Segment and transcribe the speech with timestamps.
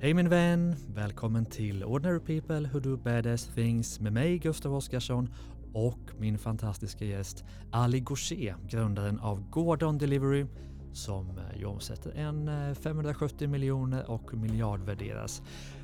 [0.00, 0.76] Hej min vän!
[0.94, 5.28] Välkommen till Ordinary People Who Do Badass Things med mig Gustav Oscarsson
[5.72, 10.46] och min fantastiska gäst Ali Gaucher, grundaren av Gordon Delivery
[10.92, 15.42] som eh, ju omsätter en eh, 570 miljoner och miljardvärderas.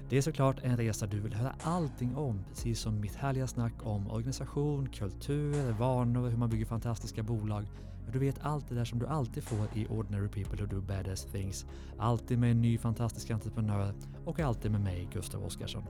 [0.09, 3.75] Det är såklart en resa du vill höra allting om, precis som mitt härliga snack
[3.83, 7.67] om organisation, kultur, vanor, hur man bygger fantastiska bolag.
[8.13, 11.25] Du vet allt det där som du alltid får i Ordinary People Who Do Badass
[11.25, 11.67] Things.
[11.99, 13.95] Alltid med en ny fantastisk entreprenör
[14.25, 15.83] och alltid med mig, Gustav Oskarsson.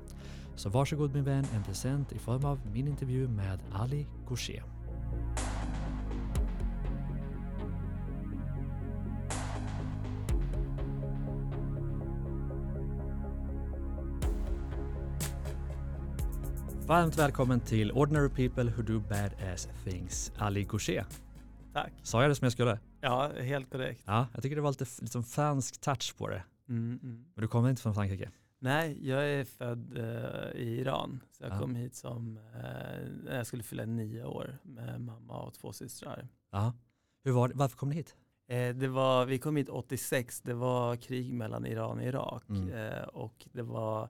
[0.57, 4.63] Så varsågod min vän, en present i form av min intervju med Ali Gaucher.
[16.87, 21.07] Varmt välkommen till Ordinary People Who Do Badass Things, Ali Gaucher.
[21.73, 21.93] Tack.
[22.03, 22.79] Sa jag det som jag skulle?
[23.01, 24.03] Ja, helt korrekt.
[24.07, 26.43] Ja, jag tycker det var lite liksom fransk touch på det.
[26.69, 27.25] Mm, mm.
[27.35, 28.31] Men du kommer inte från Frankrike?
[28.59, 31.21] Nej, jag är född uh, i Iran.
[31.31, 31.59] Så jag Ja.
[31.59, 32.43] kom hit som, uh,
[33.25, 36.29] när jag skulle fylla nio år med mamma och två systrar.
[36.51, 36.73] Ja.
[37.25, 37.55] Hur var det?
[37.57, 38.17] Varför kom ni hit?
[38.49, 42.49] Eh, det var, vi kom hit 86, det var krig mellan Iran och Irak.
[42.49, 42.73] Mm.
[42.73, 44.09] Eh, och det var,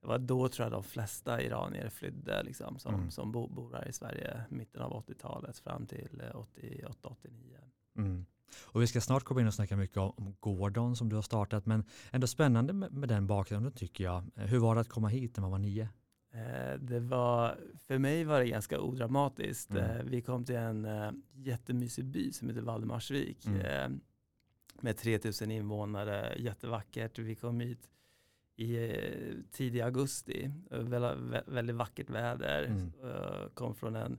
[0.00, 3.10] det var då tror jag de flesta iranier flydde liksom, som, Mm.
[3.10, 6.36] som bo, bor här i Sverige mitten av 80-talet fram till eh,
[7.02, 7.58] 88-89.
[7.96, 8.26] Mm.
[8.64, 11.66] Och vi ska snart komma in och snacka mycket om, Gordon som du har startat,
[11.66, 14.24] men ändå spännande med, med den bakgrunden tycker jag.
[14.36, 15.88] Eh, Hur var det att komma hit när man var nio?
[16.32, 19.70] Eh, Det var, för mig var det ganska odramatiskt.
[19.70, 19.84] Mm.
[19.90, 23.60] Eh, Vi kom till en eh, jättemysig by som heter Valdemarsvik Mm.
[23.60, 23.98] eh,
[24.80, 27.18] med 3000 invånare, jättevackert.
[27.18, 27.90] Vi kom hit
[28.58, 32.92] i eh, tidig augusti, Eh, väl- vä- väldigt vackert väder, Mm.
[33.04, 34.18] Eh, kom från en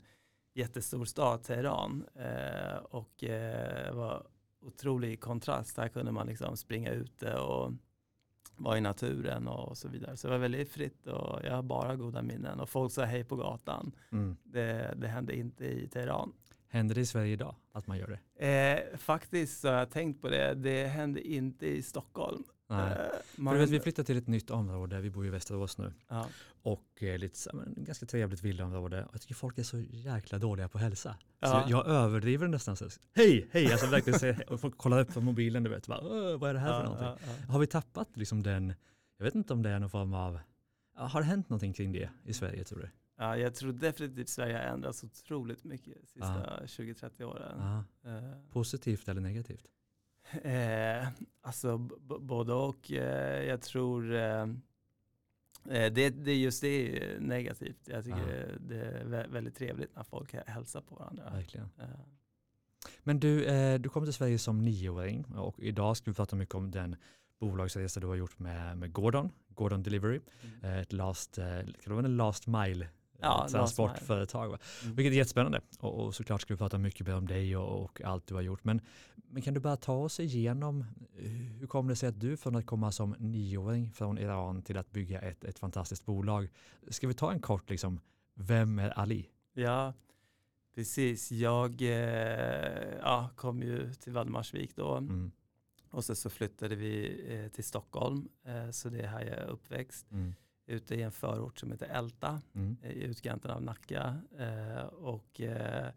[0.54, 4.28] jättestor stad, Teheran eh, och det var
[4.62, 5.78] otrolig kontrast.
[5.78, 7.74] Här kunde man liksom springa ute och
[8.58, 10.18] vara i naturen och så vidare.
[10.18, 12.60] Så det var väldigt fritt och jag har bara goda minnen.
[12.60, 13.92] Och folk sa hej på gatan.
[14.12, 14.38] Mm.
[14.44, 16.34] Det, det hände inte i Teheran.
[16.68, 18.46] Händer det i Sverige idag att man gör det?
[18.92, 20.54] Eh, faktiskt så har jag tänkt på det.
[20.54, 22.44] Det hände inte i Stockholm.
[22.70, 22.96] Nej.
[23.24, 25.94] För man- du vet, vi flyttar till ett nytt område, vi bor i Västerås nu
[26.08, 26.28] ja.
[26.62, 29.06] och eh, lite, så men, ganska trevligt villaområde.
[29.06, 31.14] Och Jag tycker folk är så jäkla dåliga på hälsa.
[31.20, 31.66] Så Ja.
[31.70, 32.76] jag, jag överdriver nästan.
[32.78, 36.00] Så, hej, hej, alltså verkligen säger, och folk kollar upp på mobilen, du vet, bara,
[36.02, 37.08] "Åh, vad är det här för Ja, någonting?
[37.30, 37.52] ja, ja.
[37.52, 38.74] Har vi tappat liksom den,
[39.18, 40.40] jag vet inte om det är någon form av,
[40.96, 42.90] har det hänt någonting kring det i Sverige tror du?
[43.18, 47.84] Ja, jag tror definitivt Sverige har ändrats otroligt mycket de sista 20-30 åren.
[48.06, 49.66] Eh, Positivt eller negativt?
[50.44, 51.08] Eh,
[51.42, 51.78] alltså
[52.20, 52.92] både och.
[52.92, 57.80] Eh, jag tror eh, eh, det, det just det är negativt.
[57.86, 58.58] Jag tycker Ja.
[58.60, 61.30] det, är vä- väldigt trevligt när folk hä- hälsar på varandra.
[61.30, 61.70] Verkligen.
[61.80, 61.86] Eh,
[63.04, 66.56] Men du, eh, du kom till Sverige som nioåring och idag ska vi prata mycket
[66.56, 66.96] om den
[67.40, 70.64] bolagsresa du har gjort med, med Gordon, Gordon Delivery, mm.
[70.64, 72.88] eh, ett last, kan det vara en last mile
[73.22, 74.50] Ja, transportföretag.
[74.50, 74.58] Va?
[74.84, 74.96] Mm.
[74.96, 78.02] Vilket är jättespännande och, och såklart ska vi prata mycket mer om dig och, och
[78.02, 78.64] allt du har gjort.
[78.64, 78.82] Men,
[79.16, 80.86] men kan du bara ta oss igenom,
[81.60, 84.92] hur kom det sig att du från att komma som nioåring från Iran till att
[84.92, 86.50] bygga ett, ett fantastiskt bolag?
[86.88, 88.00] Ska vi ta en kort, liksom,
[88.36, 89.30] vem är Ali?
[89.54, 89.94] Ja,
[90.76, 91.32] precis.
[91.32, 95.32] Jag eh, ja, kom ju till Valdemarsvik då Mm,
[95.92, 98.30] och sen så flyttade vi eh, till Stockholm.
[98.44, 100.12] Eh, så det är här jag är uppväxt.
[100.12, 100.34] mm,
[100.70, 102.42] Ute i en förort som heter Älta.
[102.56, 104.22] mm, i utkanten av Nacka.
[104.40, 105.88] Eh, och eh,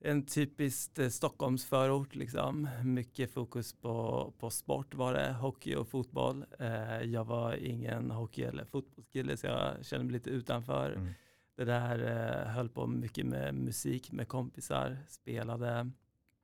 [0.00, 2.68] en typisk eh, Stockholmsförort, liksom.
[2.84, 6.44] mycket fokus på, på sport var det, hockey och fotboll.
[6.58, 10.92] Eh, jag var ingen hockey eller fotbollskille så jag kände mig lite utanför.
[10.92, 11.12] mm.
[11.56, 15.90] Det där eh, höll på mycket med musik med kompisar, spelade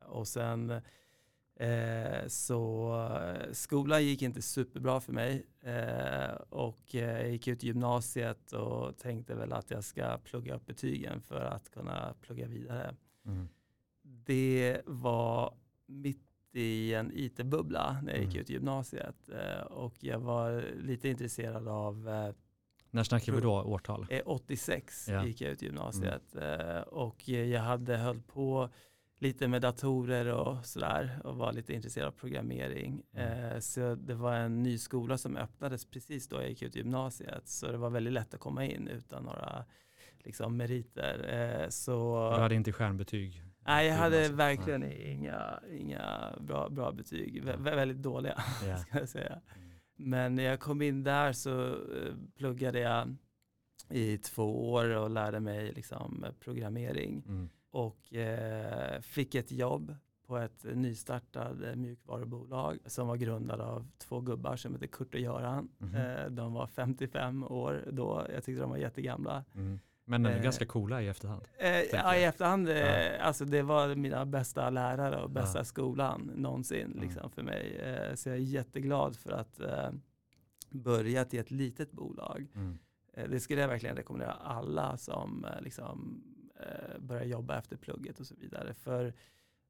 [0.05, 0.81] och sen
[1.57, 2.93] eh, så
[3.25, 8.99] eh, skolan gick inte superbra för mig eh, och eh, jag gick ut gymnasiet och
[8.99, 12.95] tänkte väl att jag ska plugga upp betygen för att kunna plugga vidare.
[13.27, 13.49] Mm.
[14.03, 15.55] Det var
[15.87, 16.19] mitt
[16.55, 18.41] i en IT-bubbla när jag gick Mm.
[18.41, 22.05] ut gymnasiet eh, och jag var lite intresserad av
[22.91, 24.07] När snackar vi då årtal?
[24.11, 25.27] Eh, 86 Ja.
[25.27, 28.69] gick jag ut gymnasiet eh, och jag hade höll på
[29.23, 33.03] lite med datorer och sådär och var lite intresserad av programmering.
[33.15, 33.53] Mm.
[33.53, 37.49] Eh, så det var en ny skola som öppnades precis då jag gick ut gymnasiet
[37.49, 39.65] så det var väldigt lätt att komma in utan några
[40.25, 41.29] liksom, meriter.
[41.63, 43.43] Eh, så, Du hade inte stjärnbetyg?
[43.67, 48.77] nej, jag hade verkligen inga, inga bra, bra betyg, Vä- vä- väldigt dåliga Ja.
[48.77, 49.41] ska jag säga.
[49.97, 53.17] Men när jag kom in där så eh, pluggade jag
[53.91, 57.49] i två år och lärde mig liksom programmering Mm.
[57.73, 59.95] Och eh, fick ett jobb
[60.27, 65.21] på ett nystartat eh, mjukvarubolag som var grundad av två gubbar som heter Kurt och
[65.21, 65.69] Göran.
[65.79, 65.95] Mhm.
[65.95, 69.45] Eh, De var 55 år då, jag tyckte de var jättegamla.
[69.55, 69.81] Mm.
[70.05, 71.43] Men ändå Eh, ganska coola i efterhand.
[71.59, 73.19] Eh, ja, i efterhand, eh, Ja.
[73.23, 75.65] alltså det var mina bästa lärare och bästa Ja.
[75.65, 77.01] skolan någonsin Mm.
[77.03, 77.81] liksom, för mig.
[78.17, 79.61] Så jag är jätteglad för att
[80.71, 82.47] börjat i ett litet bolag.
[82.55, 82.79] Mm.
[83.29, 86.23] Det skulle jag verkligen rekommendera alla som liksom,
[86.63, 88.75] eh, börjar jobba efter plugget och så vidare.
[88.75, 89.15] För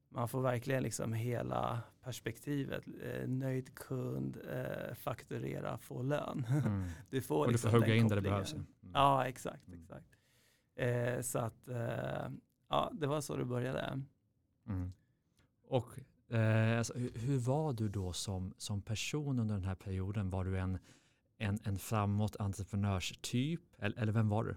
[0.09, 2.83] man får verkligen liksom hela perspektivet.
[3.03, 6.45] Eh, nöjd kund, eh, fakturera, få lön.
[6.65, 6.89] Mm.
[7.09, 8.53] Du får Och du liksom får hugga in där det behövs.
[8.53, 8.65] Mm.
[8.93, 9.67] Ja, exakt.
[9.67, 9.79] Mm.
[9.81, 10.07] exakt.
[10.75, 11.69] Eh, så att,
[12.69, 14.01] ja, det var så det började.
[14.67, 14.93] Mm.
[15.67, 15.99] Och
[16.33, 20.29] eh, alltså, hur, hur var du då som, som person under den här perioden?
[20.29, 20.79] Var du en,
[21.37, 24.55] en, en framåt entreprenörstyp eller, eller vem var du?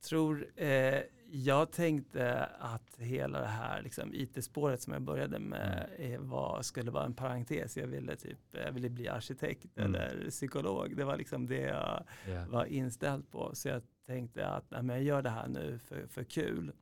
[0.00, 1.00] Tror, eh,
[1.30, 6.28] jag tänkte att hela det här liksom, IT-spåret som jag började med Mm.
[6.28, 7.76] var, skulle vara en parentes.
[7.76, 9.94] Jag ville, typ, jag ville bli arkitekt Mm.
[9.94, 10.96] eller psykolog.
[10.96, 12.48] Det var liksom det jag Yeah.
[12.48, 13.50] var inställd på.
[13.54, 16.72] Så jag tänkte att nej, men jag gör det här nu för, för kul.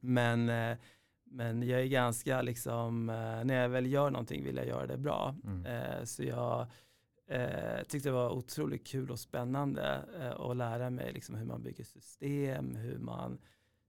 [0.00, 0.76] Men, eh,
[1.24, 4.96] men jag är ganska, liksom, eh, när jag väl gör någonting vill jag göra det
[4.98, 5.34] bra.
[5.44, 5.66] Mm.
[5.66, 6.66] Eh, så jag
[7.32, 11.62] eh, tyckte det var otroligt kul och spännande eh, att lära mig liksom hur man
[11.62, 13.38] bygger system, hur man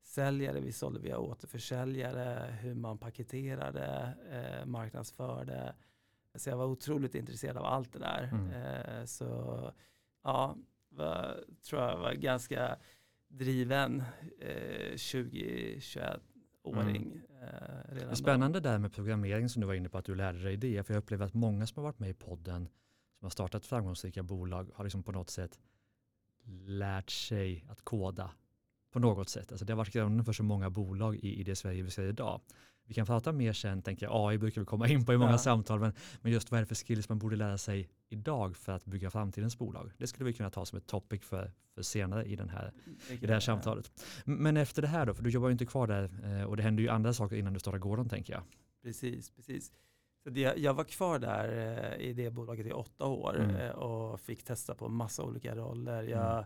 [0.03, 5.75] säljer det, vi sålde via återförsäljare, hur man paketerade, eh, marknadsförde.
[6.35, 8.29] Så jag var otroligt intresserad av allt det där.
[8.31, 8.51] Mm.
[8.51, 9.25] Eh, så
[10.23, 10.55] ja,
[10.89, 12.77] var, tror jag var ganska
[13.27, 14.03] driven
[14.39, 16.19] eh, 20-21
[16.63, 17.21] åring.
[17.41, 17.47] Eh,
[17.89, 18.11] redan Det då.
[18.11, 20.83] är spännande där med programmering som du var inne på att du lärde dig det.
[20.83, 22.69] För jag upplever att många som har varit med i podden
[23.23, 25.59] som har startat framgångsrika bolag har liksom på något sätt
[26.65, 28.31] lärt sig att koda
[28.91, 29.51] på något sätt.
[29.51, 32.03] Alltså det har varit grunden för så många bolag i, i det Sverige vi ser
[32.05, 32.41] idag.
[32.85, 35.31] Vi kan prata mer sen, tänker jag, AI brukar vi komma in på i många
[35.31, 35.37] Ja.
[35.37, 38.71] samtal, men, men just vad är det för skills man borde lära sig idag för
[38.71, 39.91] att bygga framtidens bolag?
[39.97, 42.71] Det skulle vi kunna ta som ett topic för, för senare i, den här,
[43.09, 43.91] i det här samtalet.
[44.25, 46.63] Men efter det här då, för du jobbar ju inte kvar där eh, och det
[46.63, 48.43] hände ju andra saker innan du startade Gordon tänker jag.
[48.81, 49.71] Precis, precis.
[50.23, 51.47] Så det, jag var kvar där
[51.99, 53.55] eh, i det bolaget i åtta år Mm.
[53.55, 56.03] eh, och fick testa på massa olika roller.
[56.03, 56.45] Jag,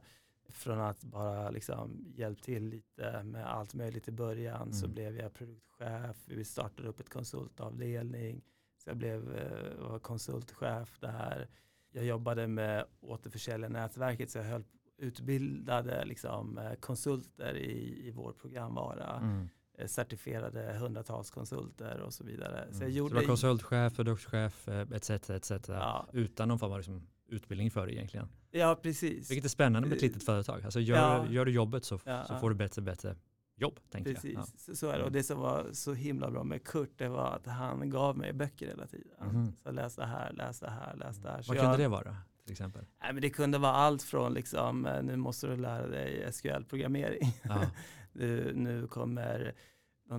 [0.49, 4.93] Från att bara liksom hjälpt till lite med allt möjligt i början så Mm.
[4.93, 6.17] blev jag produktchef.
[6.25, 8.41] Vi startade upp ett konsultavdelning.
[8.83, 11.47] Så jag blev eh, konsultchef där.
[11.91, 14.63] Jag jobbade med återförsäljarnätverket så jag höll,
[14.97, 19.49] utbildade liksom, eh, konsulter i, i vår programvara Mm.
[19.85, 22.67] Certifierade hundratals konsulter och så vidare.
[22.71, 22.93] Så jag Mm.
[22.97, 23.09] gjorde...
[23.09, 25.09] Så du var konsultchef, produktchef eh, etc.
[25.29, 25.51] etc.
[25.67, 28.27] ja, Utan någon form av liksom utbildning för det egentligen.
[28.51, 29.31] ja, precis.
[29.31, 30.61] Vilket är spännande med ett litet företag.
[30.63, 31.25] Alltså gör, Ja.
[31.29, 33.15] gör du jobbet så, Ja, så får du bättre bättre
[33.55, 33.79] jobb.
[33.91, 34.47] Tänker Precis, jag.
[34.57, 34.97] så, så är det.
[34.97, 35.13] Och Mm.
[35.13, 38.67] det som var så himla bra med Kurt, det var att han gav mig böcker
[38.67, 39.27] hela tiden.
[39.31, 39.53] Mhm.
[39.63, 41.41] Så läs det här, läs det här, läs det här.
[41.41, 42.15] Så Vad jag, kunde det vara
[42.49, 42.85] exempel?
[43.01, 47.33] Nej, men det kunde vara allt från liksom, eh, nu måste du lära dig SQL-programmering.
[47.43, 47.61] Ja.
[48.17, 49.53] nu, nu kommer,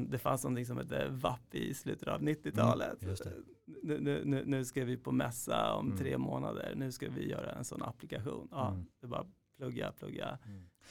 [0.09, 3.03] det fanns någonting som hette VAP i slutet av 90-talet.
[3.03, 5.99] Mm, nu, nu, nu, ska vi på mässa om Mm.
[5.99, 8.49] tre månader, nu ska vi göra en sån applikation.
[8.51, 8.87] Ja, Mm.
[9.01, 10.39] det är bara plugga, plugga.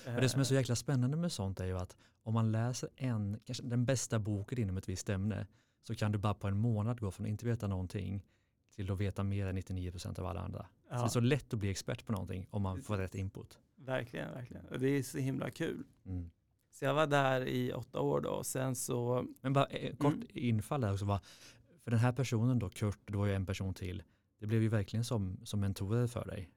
[0.06, 2.89] Men det som är så jäkla spännande med sånt är ju att om man läser
[2.95, 5.48] en, kanske den bästa boken inom ett visst ämne
[5.83, 8.24] så kan du bara på en månad gå från att inte veta någonting
[8.75, 10.59] till att veta mer än 99% av alla andra.
[10.63, 13.16] Så det ja, är så lätt att bli expert på någonting om man får rätt
[13.16, 13.59] input.
[13.76, 14.66] Verkligen, verkligen.
[14.66, 15.83] Och det är så himla kul.
[16.06, 16.30] Mm.
[16.79, 20.27] Så jag var där i åtta år då, sen så, Men bara eh, kort Mm.
[20.33, 21.05] infall där också.
[21.05, 21.19] Var,
[21.83, 24.03] för den här personen då, Kurt, det var ju en person till.
[24.39, 26.49] Det blev ju verkligen som, som mentorer för dig.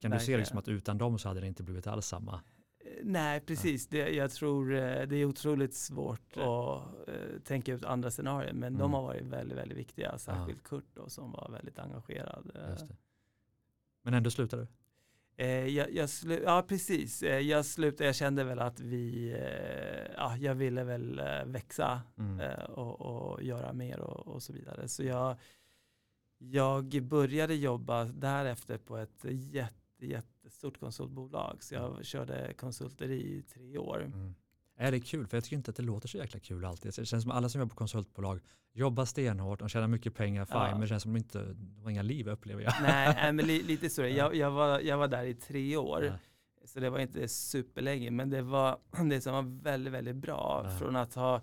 [0.00, 0.40] Kan du se Verkligen.
[0.40, 2.34] liksom att utan dem så hade det inte blivit alls samma?
[2.80, 7.84] eh, nej precis, det, jag tror eh, det är otroligt svårt att eh, tänka ut
[7.84, 8.78] andra scenarier, men Mm.
[8.78, 12.50] de har varit väldigt, väldigt viktiga, särskilt Kurt då, som var väldigt engagerad.
[14.02, 14.68] Men ändå slutade du?
[15.40, 17.22] Eh, jag, jag slu- ja, precis.
[17.22, 22.40] Eh, jag slutade, jag kände väl att vi, eh, ja, jag ville väl växa Mm.
[22.70, 24.88] och, och göra mer och, och så vidare.
[24.88, 25.36] Så jag,
[26.38, 31.56] jag började jobba därefter på ett jätte, jättestort konsultbolag.
[31.62, 34.02] Så jag körde konsulter i tre år.
[34.04, 34.34] Mm.
[34.80, 35.26] Är det kul?
[35.26, 36.92] För jag tycker inte att det låter så jäkla kul alltid.
[36.96, 38.40] Det känns som alla som jobbar på konsultbolag
[38.72, 40.70] jobbar stenhårt, de tjänar mycket pengar, fine, Ja.
[40.70, 42.72] men det känns som de inte de har inga liv upplever jag.
[42.82, 44.02] Nej, nej, men li, lite så.
[44.02, 46.04] Jag, jag, var, jag var där i tre år.
[46.04, 46.12] Ja.
[46.64, 48.78] Så det var inte superlänge, men det var
[49.10, 50.62] det som var väldigt, väldigt bra.
[50.64, 50.78] Ja.
[50.78, 51.42] Från att ha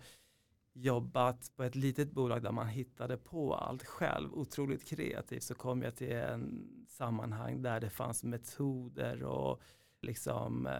[0.73, 5.81] jobbat på ett litet bolag där man hittade på allt själv, otroligt kreativt, så kom
[5.81, 9.61] jag till en sammanhang där det fanns metoder och
[10.05, 10.73] liksom, eh,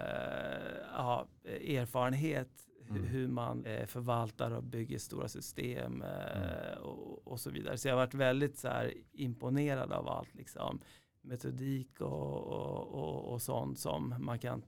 [0.94, 2.50] ja, erfarenhet
[2.90, 3.04] Mm.
[3.04, 6.84] hur man eh, förvaltar och bygger stora system eh, Mm.
[6.84, 7.78] och, och så vidare.
[7.78, 10.82] Så jag har varit väldigt så här, imponerad av allt, liksom,
[11.22, 14.64] metodik och, och, och, och sånt som man kan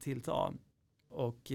[0.00, 0.54] tillta.
[1.08, 1.52] Och,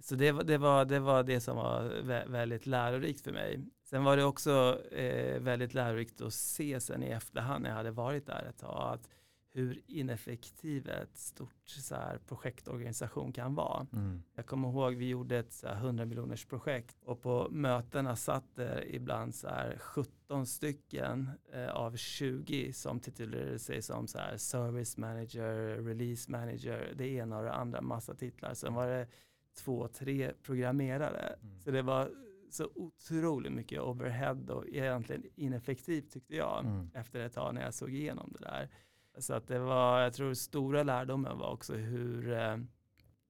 [0.00, 3.60] så det, var- det, var, det var det som var vä- väldigt lärorikt för mig.
[3.84, 7.90] Sen var det också eh, väldigt lärorikt att se sen i efterhand när jag hade
[7.90, 9.08] varit där ett tag att
[9.56, 13.86] hur ineffektiv ett stort så här, projektorganisation kan vara.
[13.92, 14.22] Mm.
[14.34, 18.44] Jag kommer ihåg vi gjorde ett så här, 100 miljoners projekt och på mötena satt
[18.54, 24.36] det ibland så här 17 stycken eh, av 20 som titulerade sig som så här
[24.36, 28.54] service manager, release manager, det ena och det andra, massa titlar.
[28.54, 29.06] Sen var det
[29.58, 31.36] två, tre programmerare.
[31.42, 31.60] Mm.
[31.60, 32.10] Så det var
[32.50, 36.90] så otroligt mycket overhead och egentligen ineffektivt tyckte jag Mm.
[36.94, 38.68] efter ett tag när jag såg igenom det där.
[39.18, 42.56] Så att det var, jag tror stora lärdomen var också hur eh,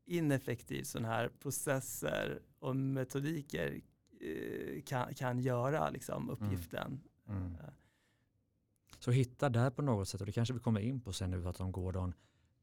[0.05, 3.81] ineffektivt sådana här processer och metodiker
[4.21, 7.01] eh, kan, kan göra liksom, uppgiften.
[7.29, 7.55] Mm.
[7.55, 7.69] Eh,
[8.99, 11.37] Så hitta där på något sätt, och det kanske vi kommer in på sen när
[11.37, 12.15] vi pratar om Gordon,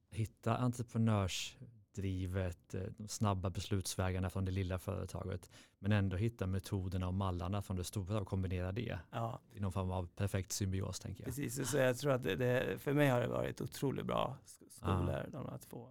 [0.10, 1.63] hitta entreprenörsdrivet,
[1.98, 7.78] eh, de snabba beslutsvägarna från det lilla företaget, men ändå hitta metoderna och mallarna från
[7.78, 11.36] det stora och kombinera det Ja, i någon form av perfekt symbios tänker jag.
[11.36, 11.70] precis.
[11.72, 15.46] Så jag tror att det, för mig har det varit otroligt bra sk- skolor, de
[15.50, 15.90] här två.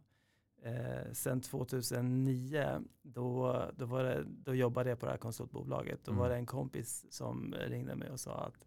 [0.64, 6.04] Eh, sen 2009, då, då, var det, då jobbade jag på det här konsultbolaget.
[6.04, 6.20] Då Mm.
[6.22, 8.64] var det en kompis som ringde mig och sa att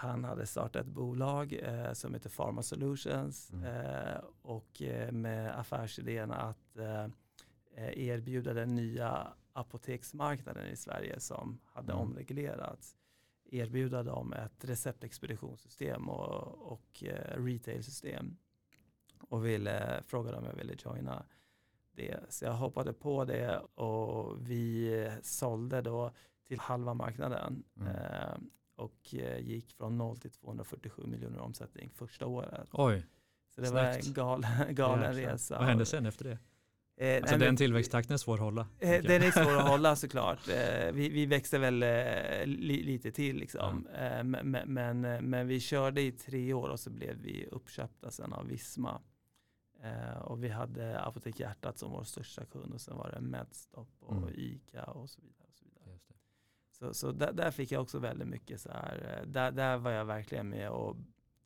[0.00, 3.64] han hade startat ett bolag eh, som heter Pharma Solutions Mm.
[3.64, 7.04] eh, och eh, med affärsidén att eh,
[7.74, 12.02] eh, erbjuda den nya apoteksmarknaden i Sverige som hade Mm.
[12.04, 12.96] omreglerats
[13.50, 17.04] erbjuda dem ett receptexpeditionssystem och, och
[17.36, 18.36] retailsystem
[19.28, 21.24] och ville fråga dem om jag ville joina
[21.92, 22.18] det.
[22.28, 26.10] Så jag hoppade på det och vi sålde då
[26.48, 28.50] till halva marknaden Mm.
[28.80, 32.68] Eh, och eh, gick från 0 till 247 miljoner omsättning första året.
[32.72, 33.06] Oj,
[33.54, 34.06] Så det var Snyggt.
[34.06, 35.32] en galen, galen jäklar.
[35.32, 35.58] resa.
[35.58, 36.38] Vad hände sen efter det?
[36.96, 38.66] Eh, Alltså nej, den tillväxttakten är svår att hålla.
[38.78, 39.02] Eh.
[39.02, 40.48] Den är svår att hålla såklart.
[40.48, 43.86] Eh, Vi, vi växte väl eh, li, lite till liksom.
[43.86, 48.32] Eh, Men, men, men vi körde i tre år och så blev vi uppköpta sen
[48.32, 49.00] av Visma.
[49.82, 53.88] Eh, Och vi hade Apotek Hjärtat som vår största kund och sen var det Medstop
[54.00, 54.34] och Mm.
[54.36, 55.46] ICA och så vidare.
[55.48, 55.92] Och så vidare.
[55.92, 56.14] Just det.
[56.80, 59.90] Så, så där, där fick jag också väldigt mycket så här, eh, där, där var
[59.90, 60.96] jag verkligen med och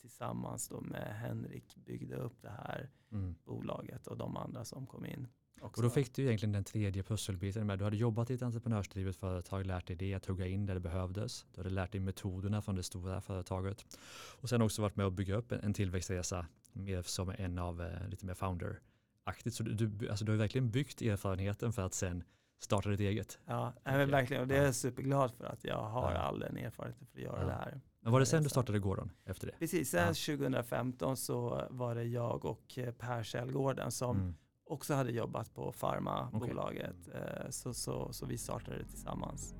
[0.01, 3.35] tillsammans då med Henrik byggde upp det här Mm.
[3.45, 5.29] bolaget och de andra som kom in.
[5.61, 5.81] Också.
[5.81, 7.79] Och då fick du egentligen den tredje pusselbiten med.
[7.79, 10.81] Du hade jobbat i ett entreprenörsdrivet företag, lärt dig det, att hugga in där det
[10.81, 11.47] behövdes.
[11.53, 13.99] Du hade lärt dig metoderna från det stora företaget.
[14.41, 18.09] Och sen också varit med och bygga upp en, tillväxtresa mer som en av eh,
[18.09, 19.57] lite mer founder-aktigt.
[19.57, 22.25] Så du, du, alltså du har verkligen byggt erfarenheten för att sen
[22.59, 23.39] starta ditt eget.
[23.47, 24.43] Ja, men verkligen.
[24.43, 24.65] Och det är Ja.
[24.65, 26.19] jag superglad för att jag har Ja.
[26.19, 27.47] all den erfarenheten för att göra Ja.
[27.47, 27.81] det här.
[28.01, 29.53] Men var det sen du startade Gordon efter det?
[29.59, 30.15] Precis, sen Ja.
[30.15, 34.35] 2015 så var det jag och eh, Per Källgården som Mm.
[34.67, 37.09] också hade jobbat på Pharma-bolaget.
[37.15, 39.55] Eh, Så, så, så vi startade det tillsammans.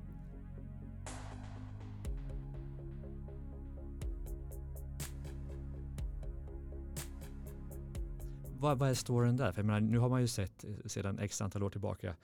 [8.59, 9.51] Vad, vad är storyn där?
[9.51, 12.15] För jag menar, nu har man ju sett eh, sedan x antal år tillbaka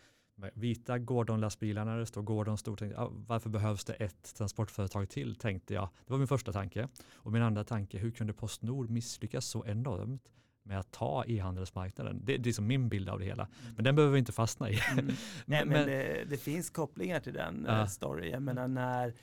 [0.53, 2.79] vita Gordon-lastbilarna, det står Gordon stort.
[2.79, 5.89] tänkte, varför behövs det ett transportföretag till, tänkte jag.
[6.05, 6.87] Det var min första tanke.
[7.13, 10.29] Och min andra tanke, hur kunde Postnord misslyckas så enormt
[10.63, 12.21] med att ta e-handelsmarknaden?
[12.25, 13.47] Det, det är som min bild av det hela.
[13.75, 14.79] Men den behöver vi inte fastna i.
[14.91, 15.05] Mm.
[15.45, 17.77] Nej, men Men- det, det finns kopplingar till den Ja.
[17.77, 17.87] ja.
[17.87, 18.31] storyn.
[18.31, 19.13] Jag menar när,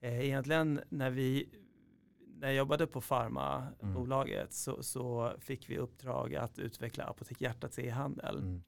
[0.00, 1.48] eh, egentligen när vi,
[2.36, 8.38] när jag jobbade på Pharma-bolaget så, så fick vi uppdrag att utveckla Apotek Hjärtats e-handel.
[8.38, 8.62] Mm,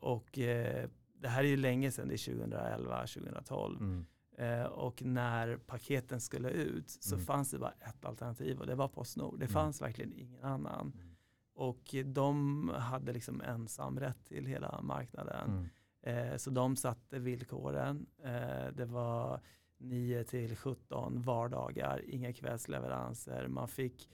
[0.00, 0.88] Och eh,
[1.20, 3.80] det här är ju länge sedan, det är 2011, 2012.
[3.80, 4.06] mm,
[4.38, 7.26] Eh, och när paketen skulle ut så Mm.
[7.26, 9.38] fanns det bara ett alternativ och det var Postnord.
[9.38, 9.52] Det Mm.
[9.52, 10.92] fanns verkligen ingen annan.
[10.94, 11.16] mm,
[11.54, 15.50] Och de hade liksom ensamrätt till hela marknaden.
[15.50, 15.68] mm,
[16.02, 18.06] Eh, så de satte villkoren.
[18.24, 19.40] Eh, det var
[19.78, 23.48] 9 till 17 vardagar, inga kvällsleveranser.
[23.48, 24.10] Man fick,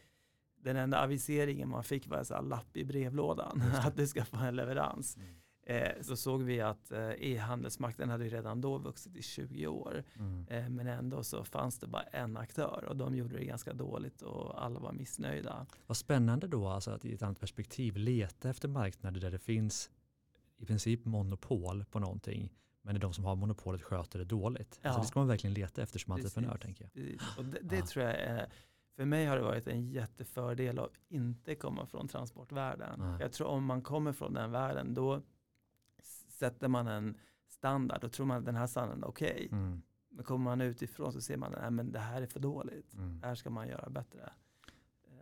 [0.56, 4.56] den enda aviseringen man fick var en lapp i brevlådan att du ska få en
[4.56, 5.16] leverans.
[5.16, 5.28] mm,
[6.00, 10.04] så såg vi att eh, e-handelsmarknaden hade redan då vuxit i 20 år.
[10.18, 10.46] mm.
[10.48, 14.22] Eh, men ändå så fanns det bara en aktör och de gjorde det ganska dåligt
[14.22, 15.66] och alla var missnöjda.
[15.86, 19.90] Vad spännande då alltså att i ett annat perspektiv leta efter marknader där det finns
[20.58, 24.80] i princip monopol på någonting men det är de som har monopolet sköter det dåligt.
[24.82, 25.02] Alltså Ja.
[25.02, 26.36] det ska man verkligen leta efter som Precis.
[26.36, 26.92] entreprenör tänker jag.
[26.92, 27.22] Precis.
[27.38, 27.86] Och det, det Ja.
[27.86, 28.46] tror jag är,
[28.96, 33.00] för mig har det varit en jättefördel att inte komma från transportvärlden.
[33.00, 33.16] Nej.
[33.20, 35.22] Jag tror om man kommer från den världen då
[36.36, 39.32] sätter man en standard, då tror man att den här standarden är okej.
[39.32, 39.48] Okay.
[39.58, 39.82] Mm.
[40.08, 42.94] Men kommer man utifrån så ser man att det här är för dåligt.
[42.94, 43.20] Mm.
[43.20, 44.32] Det här ska man göra bättre.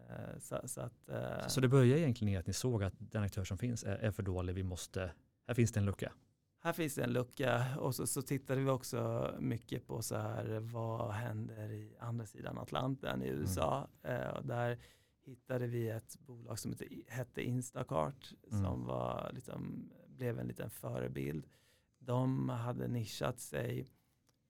[0.09, 3.23] Eh, så, så, att, eh, så det börjar egentligen i att ni såg att den
[3.23, 5.13] aktör som finns är, är för dålig, vi måste,
[5.47, 6.13] här finns det en lucka.
[6.61, 10.59] Här finns det en lucka och så, så tittade vi också mycket på så här,
[10.61, 13.89] vad händer i andra sidan Atlanten i USA.
[14.03, 14.23] Mm.
[14.23, 14.79] Eh, och där
[15.25, 16.75] hittade vi ett bolag som
[17.09, 18.65] hette Instacart mm.
[18.65, 21.47] som var, liksom, blev en liten förebild.
[21.99, 23.89] De hade nischat sig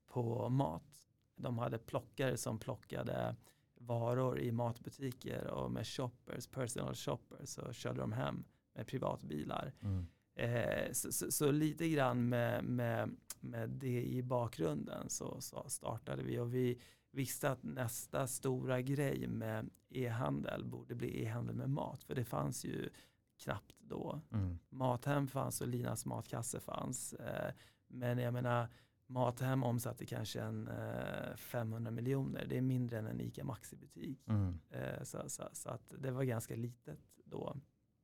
[0.06, 1.09] på mat.
[1.37, 3.37] De hade plockare som plockade
[3.75, 8.44] varor i matbutiker och med shoppers, personal shoppers så körde de hem
[8.75, 9.73] med privatbilar.
[9.80, 10.06] Mm.
[10.35, 16.23] Eh, så, så, så, lite grann med, med, med det i bakgrunden så, så, startade
[16.23, 16.80] vi och vi
[17.11, 22.64] visste att nästa stora grej med e-handel borde bli e-handel med mat för det fanns
[22.64, 22.90] ju
[23.37, 24.21] knappt då.
[24.33, 24.59] Mm.
[24.75, 27.12] Mathem fanns och Linas matkasse fanns.
[27.12, 27.52] Eh,
[27.88, 28.69] men jag menar
[29.07, 32.47] Mathem omsatte kanske en eh, 500 miljoner.
[32.49, 34.28] Det är mindre än en ICA Maxi-butik.
[34.28, 34.59] Mm.
[34.71, 37.57] Eh, så, så, så, att det var ganska litet då.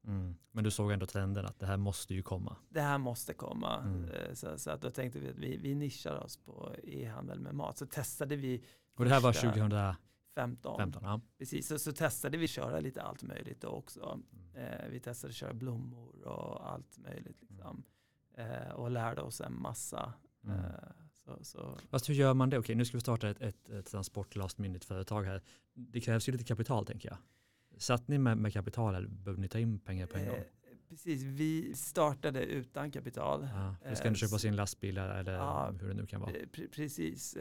[0.07, 0.37] Mm.
[0.53, 2.57] Men du såg ändå trenden att det här måste ju komma.
[2.69, 3.81] Det här måste komma.
[3.81, 4.05] Mm.
[4.05, 7.55] Eh, så, så, att då tänkte vi att vi, vi nischar oss på e-handel med
[7.55, 7.79] mat.
[7.79, 8.65] Så testade vi.
[8.97, 9.95] Och det här var 2015?
[10.41, 10.93] 15.
[11.03, 11.21] ja.
[11.39, 14.21] Precis, så, så testade vi köra lite allt möjligt då också.
[14.55, 14.73] Mm.
[14.73, 17.43] Eh, vi testade köra blommor och allt möjligt.
[17.43, 17.85] Liksom.
[18.35, 20.13] Eh, och lärde oss en massa.
[20.45, 20.57] Mm.
[20.59, 20.65] Eh,
[21.25, 21.79] så, så.
[21.91, 22.59] Fast hur gör man det?
[22.59, 25.43] Okej, nu ska vi starta ett, ett, ett transport last minute företag här.
[25.75, 27.19] Det krävs ju lite kapital tänker jag.
[27.81, 30.37] Satt ni med, med kapital eller behövde ni ta in pengar på en gång?
[30.37, 30.45] Eh,
[30.89, 33.49] precis, vi startade utan kapital.
[33.55, 36.31] Ja, det ska inte köpa Eh, sin lastbil eller ja, hur det nu kan vara.
[36.31, 37.37] Eh, Pre precis.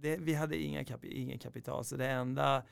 [0.00, 2.62] Det, vi hade inga kap ingen kapital, så det enda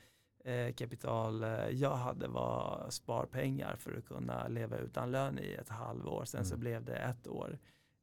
[0.43, 5.69] eh, kapital eh, jag hade var sparpengar för att kunna leva utan lön i ett
[5.69, 6.25] halvår.
[6.25, 6.59] Sen så Mm.
[6.61, 7.59] blev det ett år.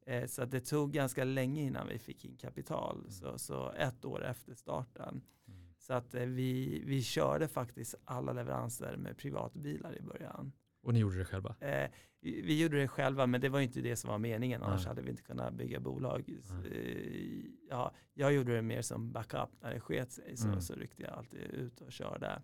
[0.07, 2.97] Eh, så det tog ganska länge innan vi fick in kapital.
[2.99, 3.11] Mm.
[3.11, 5.23] Så, så ett år efter starten.
[5.49, 5.75] Mm.
[5.79, 10.53] Så att eh, vi, vi körde faktiskt alla leveranser med privatbilar i början.
[10.85, 11.55] Och ni gjorde det själva?
[11.61, 14.89] Eh, vi gjorde det själva men det var inte det som var meningen annars Nej.
[14.89, 16.25] hade vi inte kunnat bygga bolag.
[16.51, 16.73] Nej.
[16.73, 20.61] Eh, ja, jag gjorde det mer som backup när det sket sig så, Mm.
[20.61, 22.43] så ryckte jag alltid ut och körde.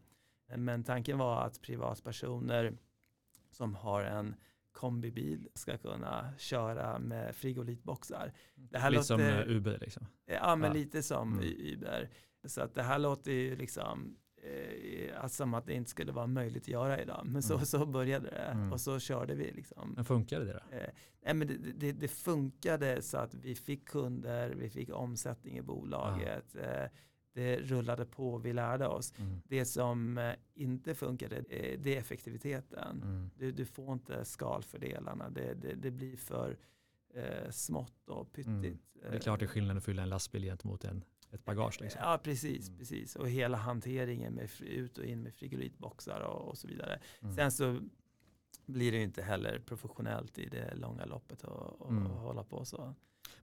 [0.56, 2.78] Men tanken var att privatpersoner
[3.50, 4.34] som har en
[4.72, 8.32] kombibil ska kunna köra med frigolitboxar.
[8.54, 10.06] Det här Lite som låter- eh, Uber liksom?
[10.26, 10.74] Ja, men Ja.
[10.74, 11.44] lite som Mm.
[11.58, 12.10] Uber.
[12.44, 16.26] Så att det här låter ju liksom eh, att som att det inte skulle vara
[16.26, 17.22] möjligt att göra idag.
[17.26, 17.66] Men så, Mm.
[17.66, 18.72] så började det Mm.
[18.72, 19.92] och så körde vi liksom.
[19.96, 20.76] Men funkade det då?
[20.76, 20.88] Eh,
[21.24, 25.62] nej, men det, det, det funkade så att vi fick kunder, vi fick omsättning i
[25.62, 26.56] bolaget.
[26.56, 26.84] Eh,
[27.32, 29.12] det rullade på, vi lärde oss.
[29.18, 29.40] Mm.
[29.44, 33.02] Det som eh, inte funkade, eh, det är effektiviteten.
[33.02, 33.30] Mm.
[33.38, 36.56] Du, du får inte skalfördelarna, det, det, det blir för
[37.14, 38.46] eh, smått och pyttigt.
[38.66, 38.78] Mm.
[39.10, 41.80] Det är klart det är skillnad att fylla en lastbil gentemot en, ett bagage.
[41.80, 42.00] Liksom.
[42.04, 42.78] Ja, precis, Mm.
[42.78, 43.16] precis.
[43.16, 47.00] Och hela hanteringen med ut och in med frigolitboxar och, och så vidare.
[47.22, 47.34] Mm.
[47.36, 47.78] Sen så
[48.66, 52.06] blir det ju inte heller professionellt i det långa loppet att och, Mm.
[52.06, 52.94] och hålla på så.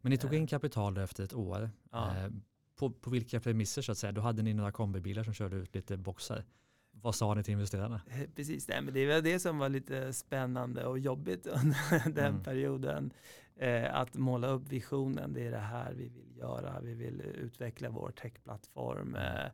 [0.02, 0.40] Men ni tog eh.
[0.40, 1.70] in kapital efter ett år.
[1.92, 2.16] Ja.
[2.18, 2.30] Eh,
[2.76, 4.12] på, på vilka premisser så att säga?
[4.12, 6.46] Då hade ni några kombibilar som körde ut lite boxar.
[6.92, 8.02] Vad sa ni till investerarna?
[8.08, 12.26] Eh, Precis, nej, men det var det som var lite spännande och jobbigt under den
[12.34, 12.44] Mm.
[12.44, 13.14] perioden.
[13.60, 16.80] Eh, att måla upp visionen, det är det här vi vill göra.
[16.82, 19.46] Vi vill utveckla vår techplattform eh,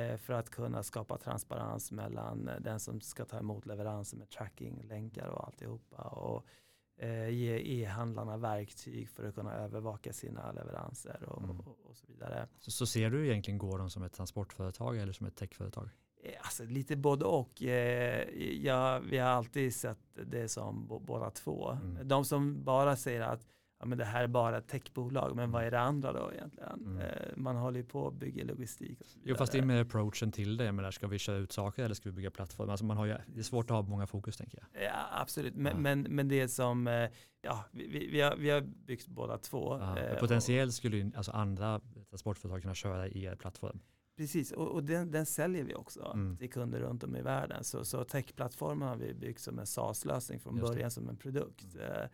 [0.00, 4.82] eh, för att kunna skapa transparens mellan den som ska ta emot leveranser med tracking,
[4.82, 6.02] länkar och alltihopa.
[6.02, 6.46] Och
[6.96, 11.60] eh, ge e-handlarna verktyg för att kunna övervaka sina leveranser och, Mm.
[11.60, 12.48] och, och så vidare.
[12.58, 15.88] Så, så ser du egentligen Gordon som ett transportföretag eller som ett techföretag?
[16.24, 17.62] Eh, Alltså lite både och.
[17.62, 18.28] Eh,
[18.64, 21.70] Ja, vi har alltid sett det som båda två.
[21.70, 22.08] Mm.
[22.08, 23.46] De som bara säger att
[23.80, 26.80] ja, men det här är bara ett techbolag, men vad är det andra då egentligen?
[26.86, 26.98] Mm.
[26.98, 27.06] Eh,
[27.36, 29.30] Man håller ju på att bygga logistik och så vidare.
[29.30, 30.72] Jo fast det är med approachen till det.
[30.72, 32.70] Men där ska vi köra ut saker eller ska vi bygga plattform?
[32.70, 34.82] Alltså man har ju, det är svårt att ha många fokus tänker jag.
[34.84, 35.78] Ja, absolut, men, Ja.
[35.78, 36.86] men, men det som,
[37.42, 39.78] ja, vi, vi, har, vi har byggt båda två.
[39.78, 43.80] Ja, potentiellt skulle ju alltså andra transportföretag kunna köra i er plattform.
[44.16, 46.36] Precis, och, och den, den säljer vi också Mm.
[46.36, 47.64] till kunder runt om i världen.
[47.64, 50.74] Så, så techplattformen har vi byggt som en SaaS-lösning från Just det.
[50.74, 51.74] början som en produkt.
[51.74, 51.86] Mm.
[52.02, 52.08] Eh,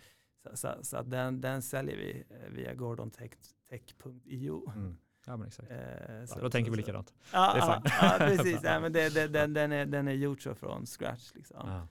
[0.44, 4.72] Så, så, så att den, den säljer vi eh, via gordontech.io.
[4.76, 4.96] Mm.
[5.26, 5.70] Ja men exakt.
[5.70, 5.76] Eh,
[6.20, 7.14] Ja, så- då tänker vi likadant.
[7.32, 7.82] Ja, Det är ja,
[8.18, 8.60] ja, precis.
[8.62, 11.30] Nej, men det, det, den, den, är, den är gjord så från scratch.
[11.34, 11.56] Liksom.
[11.64, 11.88] Ja.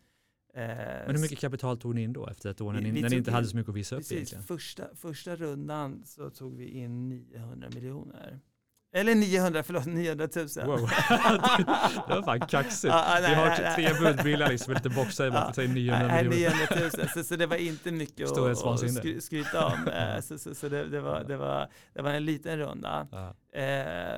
[0.61, 0.67] Eh,
[1.05, 3.15] Men hur mycket kapital tog ni in då efter ett år när ni, när ni
[3.15, 4.43] inte in- hade så mycket att visa upp Precis, egentligen?
[4.43, 8.39] första, första rundan så tog vi in 900 miljoner.
[8.93, 10.45] Eller 900, förlåt, 900 000.
[10.65, 10.77] Wow.
[12.07, 12.93] det var fan kaxigt.
[12.93, 16.55] Ja, Vi nej, har nej, tre budbilar liksom, lite boxar i säger 900 Nej, miljoner.
[16.79, 19.87] 900 000, så, så det var inte mycket att, att skry- skryta om.
[19.87, 23.07] Eh, Så, så, så det, det, var, det, var, det var en liten runda.
[23.53, 23.63] Eh,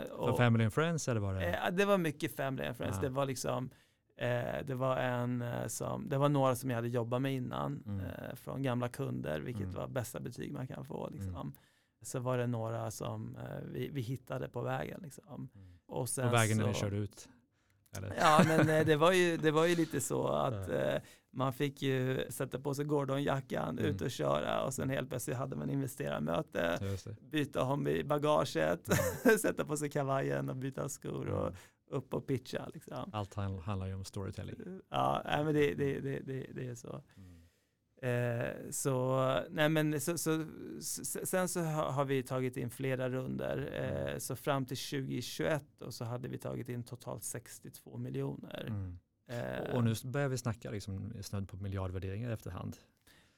[0.10, 1.46] För och, Family and Friends eller var det?
[1.46, 3.00] eh, det var mycket family and friends.
[3.00, 3.70] Det var liksom
[4.18, 7.84] eh, det var en eh, som, det var några som jag hade jobbat med innan
[7.86, 8.00] Mm.
[8.00, 9.76] eh, från gamla kunder, vilket Mm.
[9.76, 11.10] var bästa betyg man kan få.
[11.10, 11.36] Liksom.
[11.36, 11.54] Mm.
[12.02, 15.00] Så var det några som eh, vi, vi hittade på vägen.
[15.04, 15.50] Liksom.
[15.56, 15.68] Mm.
[15.88, 17.30] Och sen På vägen när så, ni körde ut?
[17.98, 18.14] Eller?
[18.20, 20.96] Ja, men eh, det var ju, det var ju lite så att eh,
[21.34, 23.86] man fick ju sätta på sig Gordon-jackan, Mm.
[23.86, 26.98] ut och köra och sen helt plötsligt hade man investerarmöte,
[27.32, 28.88] byta om i bagaget,
[29.42, 31.60] sätta på sig kavajen och byta skor och Mm.
[32.00, 32.68] upp och pitcha.
[32.74, 33.10] Liksom.
[33.14, 34.56] Allt handl- handlar ju om storytelling.
[34.90, 37.02] Ja, men det, det, det, det, det är så.
[37.18, 37.31] Mm.
[38.02, 39.18] Eh, så,
[39.50, 40.46] nej men så, så,
[41.24, 43.70] sen så har vi tagit in flera runder.
[43.74, 48.66] Eh, så fram till 2021 då, så hade vi tagit in totalt 62 miljoner.
[48.68, 49.00] Mm.
[49.28, 52.78] Eh, Och nu börjar vi snacka liksom, snudd på miljardvärderingar efterhand.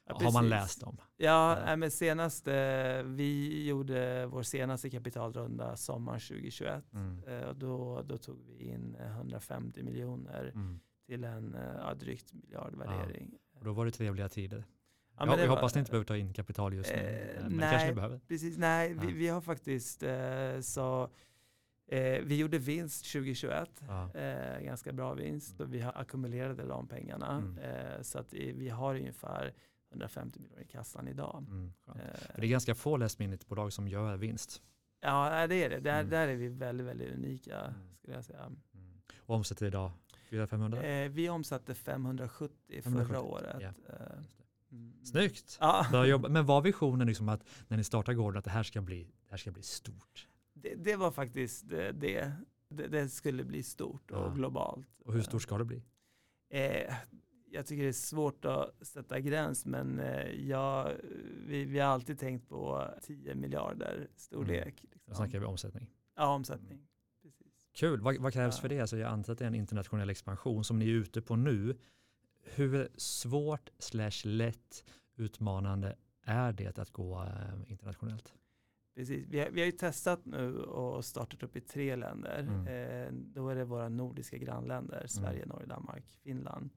[0.08, 0.49] ja, har man precis.
[0.49, 0.97] läst om?
[1.17, 6.93] Ja, nej, men senast, eh, vi gjorde vår senaste kapitalrunda sommaren 2021.
[6.93, 7.23] Mm.
[7.28, 10.80] Eh, och då, då tog vi in eh, 150 miljoner Mm.
[11.06, 13.32] till en eh, ja, drygt miljardvärdering.
[13.63, 14.58] Och då var det trevliga tider.
[14.58, 14.63] Ja,
[15.19, 16.97] Ja, men det vi var- hoppas ni inte behöver ta in kapital just nu.
[17.38, 17.69] Eh, men nej.
[17.71, 18.19] kanske ni behöver.
[18.28, 21.10] Precis, nej, vi, vi har faktiskt eh, så
[21.88, 24.13] eh, vi gjorde vinst 2021, Ja.
[24.13, 27.32] eh, ganska bra vinst och vi har ackumulerade de pengarna.
[27.38, 27.58] Mm.
[27.58, 29.54] Eh, så att vi har ungefär
[29.91, 31.45] 150 miljoner i kassan idag.
[31.47, 31.73] Mm.
[31.88, 31.93] Eh,
[32.36, 34.62] det är ganska få last minute-bolag som gör vinst.
[35.02, 35.80] ja, det är det.
[35.80, 36.10] Där, Mm.
[36.10, 37.73] där är vi väldigt, väldigt unika Mm.
[37.97, 38.43] skulle jag säga.
[38.43, 38.58] Mm.
[39.19, 39.91] Och omsätter idag
[40.38, 41.04] 400-500?
[41.06, 43.56] Eh, vi omsatte 570 förra 570, året.
[43.62, 43.67] ja.
[43.67, 44.17] Eh,
[44.72, 45.06] mm.
[45.06, 45.58] Snyggt!
[45.62, 45.86] Ja.
[46.30, 49.30] Men var visionen liksom att när ni startar gården att det här ska bli, det
[49.30, 50.28] här ska bli stort?
[50.54, 52.34] det, det var faktiskt eh, det.
[52.69, 52.88] det.
[52.88, 54.30] Det skulle bli stort och Ja.
[54.34, 54.88] globalt.
[55.06, 55.84] Och hur stort ska det bli?
[56.50, 56.93] Eh,
[57.52, 60.91] jag tycker det är svårt att sätta gräns, men eh, jag,
[61.48, 64.82] vi, vi har alltid tänkt på 10 miljarder storlek.
[64.82, 65.15] Då Liksom.
[65.15, 65.88] snackar vi omsättning.
[66.15, 66.69] Ja, omsättning.
[66.69, 66.92] Precis.
[67.73, 68.01] Kul.
[68.01, 68.62] Vad, vad krävs Ja.
[68.62, 68.79] för det?
[68.79, 71.77] Alltså jag antar att det är en internationell expansion som ni är ute på nu.
[72.43, 74.83] Hur svårt slash lätt
[75.15, 78.33] utmanande är det att gå eh, internationellt?
[78.95, 79.25] Precis.
[79.29, 82.39] Vi, har, vi har ju testat nu och startat upp i tre länder.
[82.39, 82.67] Mm.
[82.67, 86.69] Eh, då är det våra nordiska grannländer, Sverige, Norge, Danmark, Finland.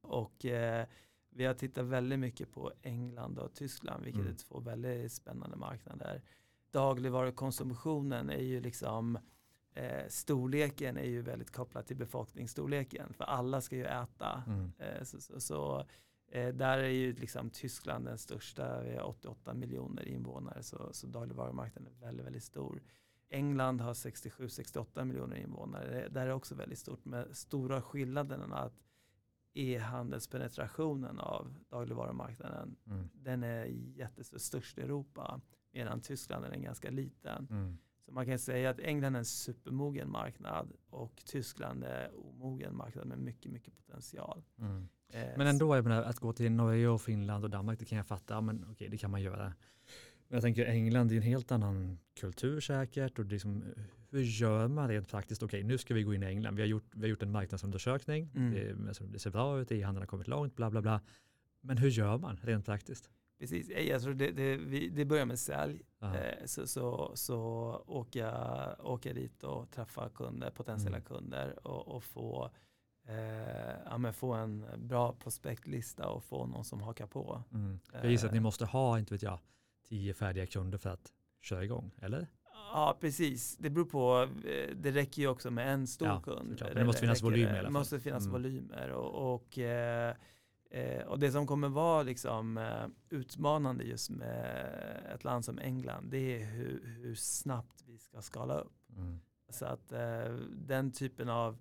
[0.00, 0.86] Och eh,
[1.30, 4.32] vi har tittat väldigt mycket på England och Tyskland, vilket Mm.
[4.32, 6.22] är två väldigt spännande marknader.
[6.70, 9.18] Dagligvarukonsumtionen är ju liksom
[9.74, 14.42] eh, storleken är ju väldigt kopplad till befolkningsstorleken, för alla ska ju äta.
[14.46, 14.72] Mm.
[14.78, 15.86] Eh, så, så, så
[16.28, 21.06] eh, där är ju liksom Tyskland den största, vi har 88 miljoner invånare, så, så
[21.06, 22.82] dagligvarumarknaden är väldigt, väldigt stor.
[23.28, 28.74] England har 67-68 miljoner invånare, det, där är också väldigt stort, med stora skillnaden att
[29.54, 33.08] e-handelspenetrationen av dagligvarumarknaden, Mm.
[33.12, 33.64] den är
[33.96, 35.40] jättestor, störst i Europa,
[35.72, 37.46] medan Tyskland är ganska liten.
[37.50, 37.78] Mm.
[38.04, 43.06] Så man kan säga att England är en supermogen marknad och Tyskland är omogen marknad
[43.06, 44.42] med mycket, mycket potential.
[44.58, 44.88] Mm.
[45.08, 47.98] Eh, Men ändå, jag menar, att gå till Norge och Finland och Danmark, det kan
[47.98, 49.54] jag fatta, men okej, det kan man göra.
[50.28, 53.18] Men jag tänker England, det är en helt annan kultur säkert.
[53.18, 53.64] Och liksom,
[54.10, 55.42] hur gör man rent praktiskt?
[55.42, 56.54] Okej, nu ska vi gå in i England.
[56.54, 58.30] Vi har gjort, vi har gjort en marknadsundersökning.
[58.34, 58.54] Mm.
[58.54, 61.00] Det, alltså, det ser bra ut, e-handeln har kommit långt, bla bla bla.
[61.60, 63.10] Men hur gör man rent praktiskt?
[63.42, 65.82] Precis, Eh, jag tror det, det, vi, det börjar med sälj.
[66.02, 67.38] Eh, så, så, så
[67.86, 68.30] åka,
[68.78, 71.06] åka dit och träffa kunder, potentiella Mm.
[71.08, 72.50] kunder och, och få,
[73.08, 73.74] eh,
[74.04, 77.42] ja, få en bra prospektlista och få någon som hakar på.
[77.52, 77.80] Mm.
[77.92, 78.42] Jag gissar att ni Eh.
[78.42, 79.38] måste ha, inte vet jag,
[79.88, 82.26] tio färdiga kunder för att köra igång, eller?
[82.74, 83.56] Ja, precis.
[83.56, 84.28] Det beror på.
[84.48, 86.62] eh, Det räcker ju också med en stor Ja, kund.
[86.64, 87.72] Men det måste finnas räcker volym i det- alla Det fall.
[87.72, 88.32] måste finnas Mm.
[88.32, 88.90] volymer.
[88.90, 90.14] Och, och, eh,
[90.72, 94.56] eh, och det som kommer vara liksom, eh, utmanande just med
[95.14, 98.72] ett land som England, det är hur, hur snabbt vi ska skala upp.
[98.96, 99.20] Mm.
[99.48, 101.58] Så att eh, den typen av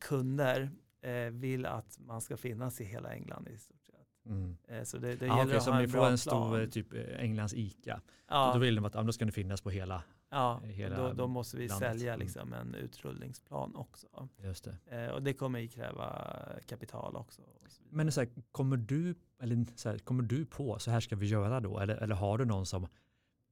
[0.00, 0.70] kunder
[1.02, 4.26] eh, vill att man ska finnas i hela England i stort sett.
[4.26, 4.56] Mm.
[4.68, 6.18] Eh, så det, det Ja, gäller okej, att ha om ni en får bra en
[6.18, 6.70] stor plan.
[6.70, 8.50] typ eh, Englands ICA, Ja.
[8.54, 10.02] då vill de att ja, då ska ni finnas på hela.
[10.32, 11.90] Ja, hela då, då måste vi landet.
[11.90, 12.24] sälja Mm.
[12.24, 14.28] liksom en utrullningsplan också.
[14.36, 15.04] Just det.
[15.04, 16.28] Eh, och det kommer ju kräva
[16.66, 17.42] kapital också.
[17.90, 21.26] Men så här, kommer, du, eller så här, kommer du på, så här ska vi
[21.26, 21.78] göra då?
[21.78, 22.86] Eller, eller har du någon som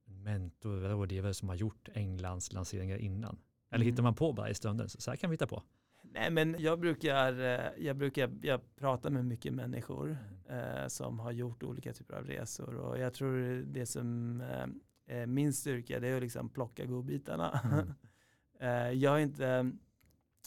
[0.04, 3.38] mentor eller rådgivare som har gjort Englands lanseringar innan?
[3.70, 3.92] Eller Mm.
[3.92, 4.88] hittar man på bara i stunden?
[4.88, 5.62] Så här kan vi hitta på.
[6.02, 10.16] Nej men jag brukar, eh, jag brukar jag pratar med mycket människor
[10.48, 14.40] eh, som har gjort olika typer av resor och jag tror det som
[15.10, 17.60] eh, min styrka det är att liksom plocka godbitarna.
[17.64, 17.92] Mm.
[18.62, 19.72] Eh, jag är inte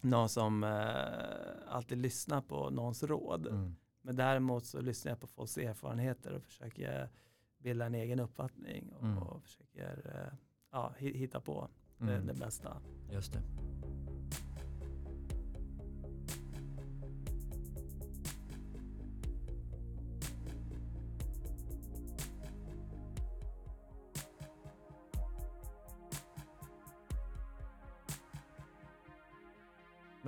[0.03, 3.47] någon som eh, alltid lyssnar på någons råd.
[3.47, 3.75] Mm.
[4.01, 7.09] Men däremot så lyssnar jag på folks erfarenheter och försöker
[7.57, 9.17] bilda en egen uppfattning och, Mm.
[9.17, 10.37] och försöker eh,
[10.71, 12.27] ja, hi- hitta på det, Mm.
[12.27, 12.77] det bästa.
[13.11, 13.41] Just det.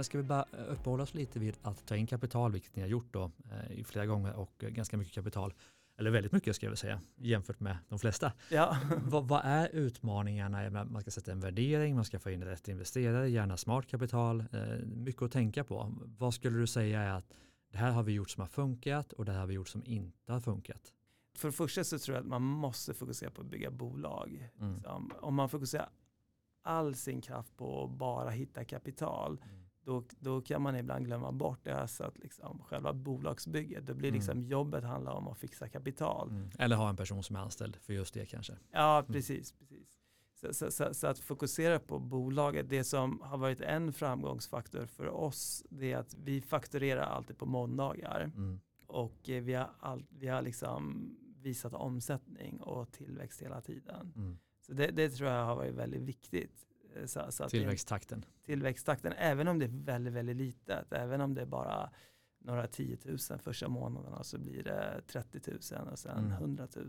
[0.05, 2.89] Ska vi bara eh, uppehålla oss lite vid att ta in kapital, vilket ni har
[2.89, 5.53] gjort då eh, i flera gånger och eh, ganska mycket kapital,
[5.97, 8.33] eller väldigt mycket ska jag väl säga, jämfört med de flesta.
[8.49, 8.77] Ja.
[9.03, 10.85] vad, vad är utmaningarna?
[10.85, 14.85] Man ska sätta en värdering, man ska få in rätt investerare, gärna smart kapital, eh,
[14.85, 15.93] mycket att tänka på.
[16.17, 17.33] Vad skulle du säga är att
[17.71, 19.83] det här har vi gjort som har funkat och det här har vi gjort som
[19.85, 20.93] inte har funkat?
[21.37, 24.51] För det första så tror jag att man måste fokusera på att bygga bolag.
[24.59, 24.75] Mm.
[24.75, 25.13] Liksom.
[25.19, 25.89] Om man fokuserar
[26.63, 29.41] all sin kraft på att bara hitta kapital,
[29.85, 31.77] då, då kan man ibland glömma bort det.
[31.81, 34.17] Alltså att liksom själva bolagsbygget, då blir Mm.
[34.19, 36.29] liksom jobbet handlar om att fixa kapital.
[36.29, 36.49] Mm.
[36.59, 38.53] Eller ha en person som är anställd för just det kanske.
[38.71, 39.51] Ja, precis.
[39.51, 39.99] precis.
[40.41, 45.07] Så, så, så, så att fokusera på bolaget, det som har varit en framgångsfaktor för
[45.07, 48.31] oss, det är att vi fakturerar alltid på måndagar.
[48.35, 48.59] Mm.
[48.87, 51.09] Och eh, vi har, all, vi har liksom
[51.41, 54.13] visat omsättning och tillväxt hela tiden.
[54.15, 54.37] Mm.
[54.61, 56.67] Så det, det tror jag har varit väldigt viktigt.
[56.95, 58.25] Eh, Så, så att det Tillväxttakten.
[58.45, 61.89] tillväxttakten, även om det är väldigt, väldigt litet, även om det är bara
[62.39, 65.41] några 10 000 första månaderna så blir det 30
[65.75, 66.31] 000 och sen Mm.
[66.31, 66.85] 100 000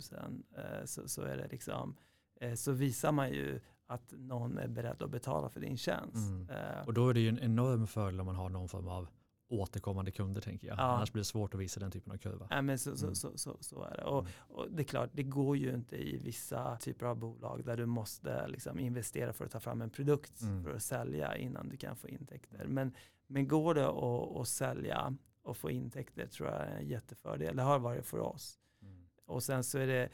[0.57, 1.97] eh, så, så är det liksom,
[2.41, 6.31] eh, så visar man ju att någon är beredd att betala för din tjänst.
[6.31, 6.49] Mm.
[6.87, 9.09] Och då är det ju en enorm fördel om man har någon form av
[9.49, 10.79] återkommande kunder tänker jag.
[10.79, 10.83] Ja.
[10.83, 12.47] Annars blir det svårt att visa den typen av kurva.
[12.51, 13.15] Ja, men så, så, Mm.
[13.15, 14.05] så, så, så är det.
[14.05, 14.33] Och, Mm.
[14.49, 17.87] och det är klart, det går ju inte i vissa typer av bolag där du
[17.87, 20.65] måste liksom investera för att ta fram en produkt Mm.
[20.65, 22.67] för att sälja innan du kan få intäkter.
[22.69, 22.95] Men,
[23.27, 27.57] men går det att, att sälja och få intäkter tror jag är en jättefördel.
[27.57, 28.59] Det har varit för oss.
[28.83, 29.07] Mm.
[29.27, 30.09] Och sen så är det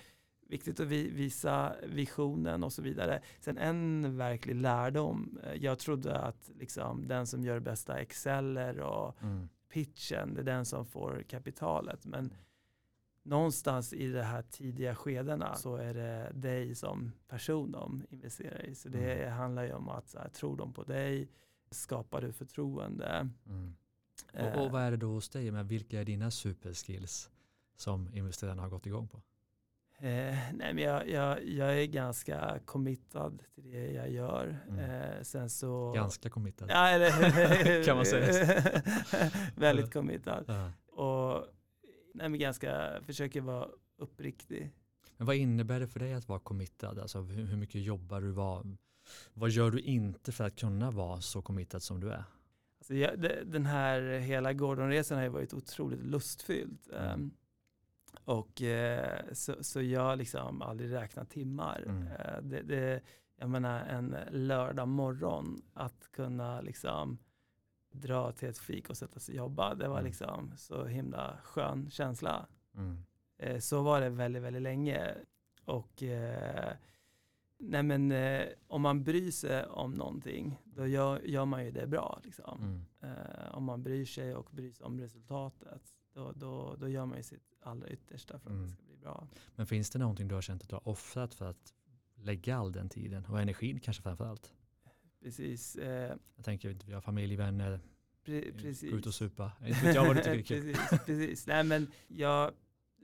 [0.53, 3.21] viktigt att vi, visa visionen och så vidare.
[3.41, 5.39] Sen en verklig lärdom.
[5.45, 9.49] eh, Jag trodde att liksom, den som gör bästa exceller och Mm.
[9.73, 12.07] pitchen, det är den som får kapitalet.
[12.07, 12.33] Men
[13.23, 18.75] någonstans i de här tidiga skedena så är det dig som person de investerar i.
[18.75, 19.33] Så det Mm.
[19.33, 21.29] handlar ju om att så här, tror de på dig,
[21.71, 23.29] skapar du förtroende.
[23.47, 23.75] Mm.
[24.33, 25.51] Eh, Och, och vad är det då hos dig?
[25.51, 27.31] Men vilka är dina superskills
[27.77, 29.23] som investerarna har gått igång på?
[30.03, 34.59] Eh, nej men jag, jag, jag är ganska committad till det jag gör.
[34.69, 34.91] Mm.
[34.91, 35.93] Eh, sen så...
[35.93, 36.69] Ganska committed.
[36.71, 38.83] Ja, eller, Kan man säga.
[39.57, 40.45] Väldigt committad.
[40.47, 40.73] Ja.
[41.03, 41.47] Och
[42.15, 44.73] nej, men ganska, försöker vara uppriktig.
[45.17, 46.99] Men vad innebär det för dig att vara committed?
[46.99, 48.31] Alltså hur, hur mycket jobbar du?
[48.31, 48.77] Vad,
[49.35, 52.25] vad gör du inte för att kunna vara så committed som du är?
[52.79, 56.79] Alltså jag, det, den här hela Gordonresan har ju varit otroligt lustfylld.
[56.93, 57.11] Mm.
[57.11, 57.31] Ehm,
[58.25, 61.83] och eh, så, så jag liksom aldrig räknat timmar.
[61.87, 62.07] Mm.
[62.07, 63.01] Eh, det, det,
[63.37, 67.19] jag menar en lördag morgon att kunna liksom
[67.93, 69.75] dra till ett fik och sätta sig och jobba.
[69.75, 70.07] Det var Mm.
[70.07, 72.47] liksom så himla skön känsla.
[72.75, 73.05] Mm.
[73.39, 75.15] Eh, så var det väldigt, väldigt länge.
[75.65, 76.73] Och eh,
[77.59, 81.87] nej men, eh, om man bryr sig om någonting, då gör, gör man ju det
[81.87, 82.21] bra.
[82.25, 82.61] Liksom.
[82.61, 82.85] Mm.
[83.17, 85.83] Eh, om man bryr sig och bryr sig om resultatet,
[86.15, 88.63] då, då, då gör man ju sitt allra yttersta för att Mm.
[88.67, 89.29] det ska bli bra.
[89.57, 91.73] Men finns det någonting du har känt att du har offrat för att
[92.15, 94.53] lägga all den tiden och energin kanske framför allt?
[95.23, 95.77] Precis.
[95.77, 97.81] Eh, Jag tänker vi har familj, vänner,
[98.25, 98.91] pre, precis.
[98.91, 99.53] gå ut och supa.
[99.67, 100.75] Inte vet jag vad du tycker är kul.
[100.75, 101.47] precis, precis.
[101.47, 102.53] Nej men jag,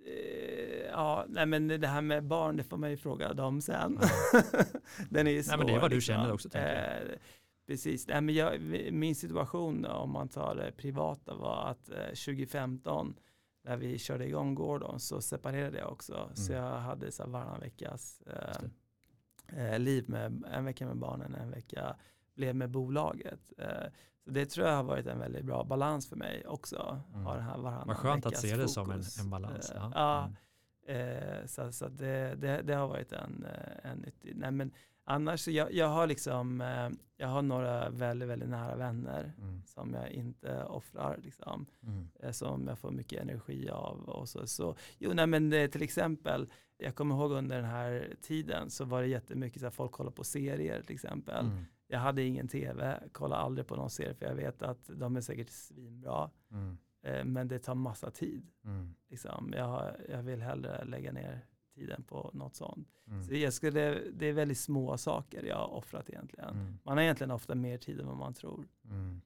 [0.06, 3.98] eh, ja, nej men det här med barn, det får man ju fråga dem sen.
[5.10, 5.50] Den är ju svår.
[5.50, 6.14] Nej, men det är vad du liksom.
[6.14, 7.02] känner också, tänker jag.
[7.12, 7.18] Eh,
[7.68, 8.60] Precis, nej, men jag,
[8.92, 13.14] min situation om man tar det privata var att eh, 2015
[13.62, 16.30] när vi körde igång Gordon så separerade jag också.
[16.34, 16.64] Så Mm.
[16.64, 21.50] jag hade så här varannan veckas eh, eh, liv med en vecka med barnen, en
[21.50, 21.96] vecka
[22.34, 23.52] blev med bolaget.
[23.58, 23.86] Eh,
[24.24, 27.02] så det tror jag har varit en väldigt bra balans för mig också.
[27.12, 27.24] Mm.
[27.24, 29.18] Ha den här varannan Vad skönt att se det som en, fokus.
[29.20, 29.70] en balans.
[29.70, 30.24] Eh, Ja.
[30.24, 30.34] Mm.
[30.86, 34.36] Eh, så så det, det, det har varit en, eh, en nyttig.
[34.36, 34.72] Nej, men
[35.08, 39.62] annars, så jag, jag har liksom, eh, jag har några väldigt, väldigt nära vänner Mm.
[39.66, 42.08] som jag inte offrar, liksom, Mm.
[42.20, 44.04] eh, som jag får mycket energi av.
[44.08, 48.14] Och så, så, jo, nej, men det, till exempel, jag kommer ihåg under den här
[48.22, 51.46] tiden så var det jättemycket så här, folk kollar på serier till exempel.
[51.46, 51.64] Mm.
[51.86, 55.20] Jag hade ingen tv, kollade aldrig på någon serie för jag vet att de är
[55.20, 56.30] säkert svinbra.
[56.50, 56.78] Mm.
[57.02, 58.46] Eh, men det tar massa tid.
[58.64, 58.94] Mm.
[59.08, 59.52] Liksom.
[59.56, 61.40] Jag, jag vill hellre lägga ner
[61.78, 62.88] tiden på något sånt.
[63.06, 63.24] Mm.
[63.24, 66.48] Så jag skulle, det är väldigt små saker jag har offrat egentligen.
[66.48, 66.78] Mm.
[66.82, 68.68] Man har egentligen ofta mer tid än vad man tror.
[68.84, 69.20] Mm.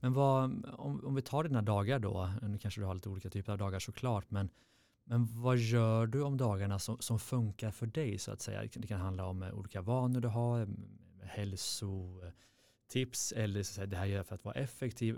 [0.00, 3.30] Men vad, om, om vi tar dina dagar då, nu kanske du har lite olika
[3.30, 4.50] typer av dagar såklart, men,
[5.04, 8.68] men vad gör du om dagarna som, som funkar för dig så att säga?
[8.74, 12.32] Det kan handla om eh, olika vanor du har, mm, hälsotips
[13.32, 15.16] eller så att säga, det här gör jag för att vara effektiv.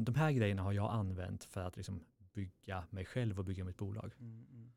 [0.00, 2.00] De här grejerna har jag använt för att liksom
[2.38, 4.12] bygga mig själv och bygga mitt bolag.
[4.20, 4.72] Mm, mm.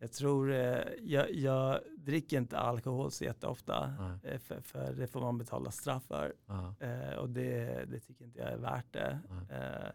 [0.00, 3.92] Jag tror, eh, jag, jag dricker inte alkohol så jätteofta,
[4.24, 6.34] eh, för, för det får man betala straff för.
[6.80, 9.18] Eh, och det, det tycker inte jag är värt det.
[9.50, 9.90] Eh,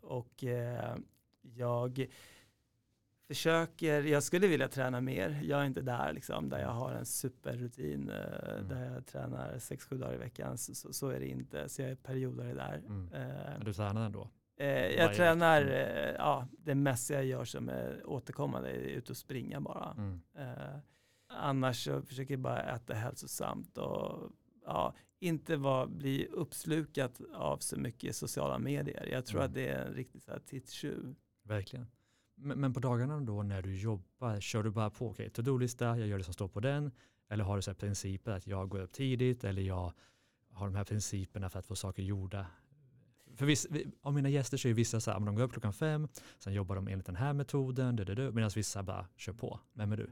[0.00, 0.96] och eh,
[1.42, 2.06] jag
[3.28, 5.40] försöker, jag skulle vilja träna mer.
[5.44, 8.68] Jag är inte där liksom, där jag har en superrutin, eh, Mm.
[8.68, 10.58] där jag tränar 6-7 dagar i veckan.
[10.58, 12.74] Så, så, är det inte, så jag är perioder där.
[12.86, 13.06] Mm.
[13.06, 14.28] Men du tränar ändå?
[14.56, 15.16] Eh, Varje jag vecka.
[15.16, 15.72] tränar, Mm.
[15.74, 19.94] eh, ja, det mesta jag gör som är återkommande är ut och springa bara.
[19.98, 20.20] Mm.
[20.38, 20.78] Eh,
[21.28, 24.30] annars så försöker jag bara äta hälsosamt och
[24.64, 29.08] ja, inte vara, bli uppslukat av så mycket sociala medier.
[29.12, 29.48] Jag tror Mm.
[29.50, 31.14] att det är en riktig tidstjuv.
[31.42, 31.86] Verkligen.
[32.36, 36.06] Men, men på dagarna då när du jobbar, kör du bara på, okej, to-do-lista, jag
[36.08, 36.90] gör det som står på den,
[37.28, 39.92] eller har du så principer att jag går upp tidigt, eller jag
[40.52, 42.46] har de här principerna för att få saker gjorda?
[43.36, 45.52] För viss, vi- av mina gäster så är vissa så här, men de går upp
[45.52, 47.94] klockan fem, sen jobbar de enligt den här metoden,
[48.34, 49.60] medan vissa bara kör på.
[49.72, 50.10] Vem är du?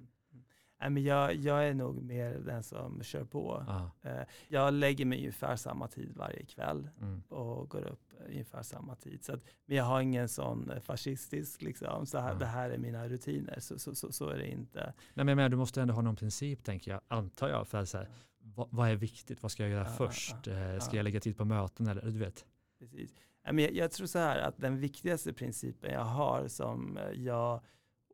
[0.80, 3.64] Nej, men jag, jag är nog mer den som kör på.
[3.68, 6.90] Ah, Eh, jag lägger mig ungefär samma tid varje kväll.
[7.00, 9.24] mm, och går upp ungefär samma tid.
[9.24, 12.38] Så att, men jag har ingen sån fascistisk, liksom, så här, Mm.
[12.38, 14.92] det här är mina rutiner, så, så, så, så är det inte.
[15.14, 17.98] Nej, men menar, du måste ändå ha någon princip, tänker jag, antar jag, för så
[17.98, 18.08] här,
[18.44, 20.36] vad, vad är viktigt, vad ska jag göra Ja, först?
[20.46, 20.98] ja, Eh, Ska ja.
[20.98, 22.44] jag lägga tid på möten eller du vet?
[22.82, 23.14] Precis.
[23.44, 27.10] Nej, Men jag, jag tror så här att den viktigaste principen jag har som eh,
[27.10, 27.60] jag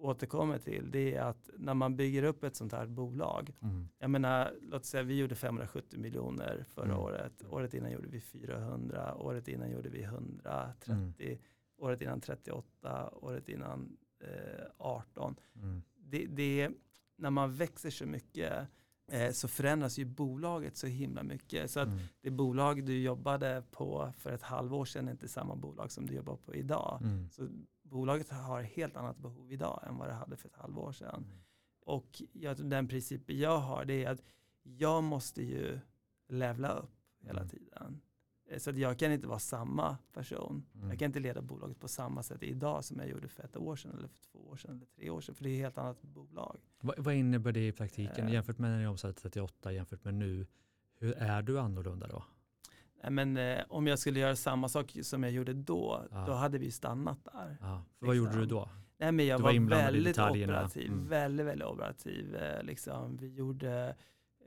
[0.00, 3.88] återkommer till, det är att när man bygger upp ett sånt här bolag, Mm.
[3.98, 6.98] jag menar, låt säga vi gjorde 570 miljoner förra Mm.
[6.98, 11.38] året, året innan gjorde vi 400, året innan gjorde vi 130, Mm.
[11.78, 15.36] året innan 38, året innan eh, 18.
[15.54, 15.82] Mm.
[15.96, 16.70] det, det,
[17.16, 18.52] när man växer så mycket
[19.08, 21.70] eh, så förändras ju bolaget så himla mycket.
[21.70, 21.98] Så att Mm.
[22.20, 26.14] det bolag du jobbade på för ett halvår sedan är inte samma bolag som du
[26.14, 26.98] jobbar på idag.
[27.02, 27.30] Mm.
[27.30, 27.48] Så
[27.82, 31.24] bolaget har helt annat behov idag än vad det hade för ett halvår sedan.
[31.24, 31.38] Mm.
[31.86, 34.22] Och jag, den principen jag har det är att
[34.62, 35.78] jag måste ju
[36.28, 37.48] levla upp hela Mm.
[37.48, 38.00] tiden.
[38.48, 40.66] Eh, Så att jag kan inte vara samma person.
[40.74, 40.88] Mm.
[40.90, 43.76] Jag kan inte leda bolaget på samma sätt idag som jag gjorde för ett år
[43.76, 45.34] sedan eller för två år sedan eller tre år sedan.
[45.34, 46.56] För det är ett helt annat bolag.
[46.80, 48.32] Vad, vad innebär det i praktiken Eh.
[48.32, 50.46] jämfört med när ni omsatte 38 jämfört med nu?
[51.00, 52.24] Hur är du annorlunda då?
[53.02, 56.24] Nej, Men eh, om jag skulle göra samma sak som jag gjorde då, Ja.
[56.26, 57.56] då hade vi stannat där.
[57.98, 58.68] För vad gjorde du då?
[59.00, 60.92] Nej, men jag Du var var, väldigt operativ.
[60.92, 61.08] Mm.
[61.08, 62.34] Väldigt, väldigt operativ.
[62.36, 63.16] Eh, liksom.
[63.16, 63.96] Vi gjorde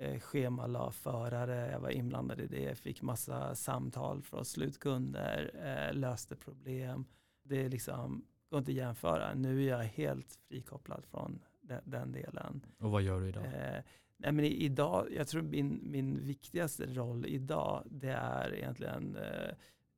[0.01, 6.35] eh, schemala förare, jag var inblandad i det, fick massa samtal från slutkunder, eh, löste
[6.35, 7.05] problem.
[7.43, 9.33] Det är liksom, går inte att jämföra.
[9.33, 12.65] Nu är jag helt frikopplad från den, den delen.
[12.77, 13.45] Och vad gör du idag?
[13.45, 13.83] Eh,
[14.17, 19.55] nej men idag, jag tror min, min viktigaste roll idag, det är egentligen eh,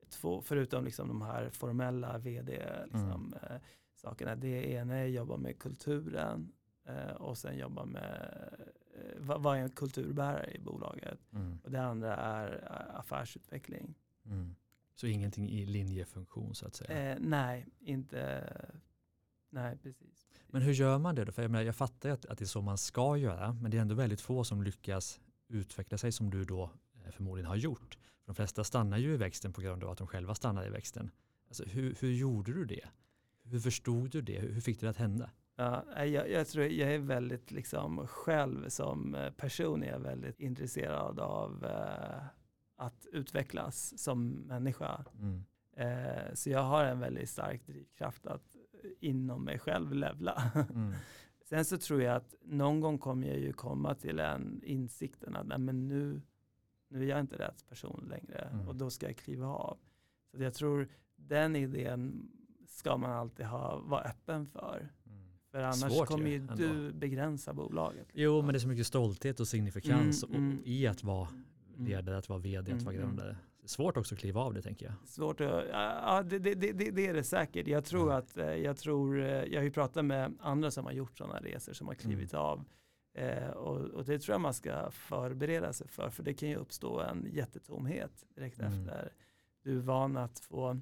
[0.10, 3.58] två, förutom liksom de här formella vd liksom, eh,
[3.96, 4.36] sakerna.
[4.36, 6.52] Det ena är att jobba med kulturen
[6.86, 8.40] eh, och sen jobba med,
[9.18, 11.20] vad, vad är en kulturbärare i bolaget?
[11.34, 11.60] Mm.
[11.64, 13.96] Och det andra är eh, affärsutveckling.
[14.26, 14.56] Mm.
[14.96, 17.12] Så ingenting i linjefunktion så att säga.
[17.12, 18.44] Eh, nej, inte,
[19.50, 20.28] nej precis.
[20.48, 21.32] Men hur gör man det då?
[21.32, 23.72] För jag, menar, jag fattar ju att, att det är så man ska göra, men
[23.72, 26.72] det är ändå väldigt få som lyckas utveckla sig som du då
[27.06, 27.98] eh, förmodligen har gjort.
[28.20, 30.70] För de flesta stannar ju i växten på grund av att de själva stannar i
[30.70, 31.12] växten.
[31.48, 32.88] Alltså, hur, hur gjorde du det?
[33.44, 34.40] Hur förstod du det?
[34.40, 35.30] Hur, hur fick det att hända?
[35.56, 40.40] Ja, jag, jag tror jag är väldigt liksom själv som eh, person är jag väldigt
[40.40, 42.24] intresserad av eh,
[42.76, 45.06] att utvecklas som människa.
[45.20, 45.44] Mm.
[45.76, 48.56] Eh, så jag har en väldigt stark drivkraft att
[49.00, 50.52] inom mig själv levla.
[50.70, 50.94] Mm.
[51.46, 55.48] Sen så tror jag att någon gång kommer jag ju komma till en insikten att
[55.48, 56.22] nej, men nu,
[56.88, 58.68] nu är jag inte rätt person längre Mm.
[58.68, 59.78] och då ska jag kliva av.
[60.32, 62.30] Så jag tror den idén
[62.68, 64.90] ska man alltid ha, vara öppen för.
[65.54, 65.72] Mm.
[65.72, 66.54] För annars Svårt kommer ju ändå.
[66.56, 68.08] du begränsa bolaget.
[68.14, 70.62] Jo, men det är så mycket stolthet och signifikans Mm, mm.
[70.66, 71.28] i att vara
[71.76, 71.86] Mm.
[71.88, 73.08] ledare, att vara vd, att Mm, vara mm.
[73.08, 73.38] grundare.
[73.66, 74.96] Svårt också att kliva av det tänker jag.
[75.10, 77.68] Svårt att, ja det, det, det, det är det säkert.
[77.68, 78.16] Jag tror Mm.
[78.18, 81.40] att, eh, jag tror, eh, jag har ju pratat med andra som har gjort sådana
[81.40, 82.66] resor som har klivit av.
[83.14, 86.56] Eh, och, och det tror jag man ska förbereda sig för, för det kan ju
[86.56, 88.74] uppstå en jättetomhet direkt Mm.
[88.74, 89.12] efter.
[89.64, 90.80] Du är van att få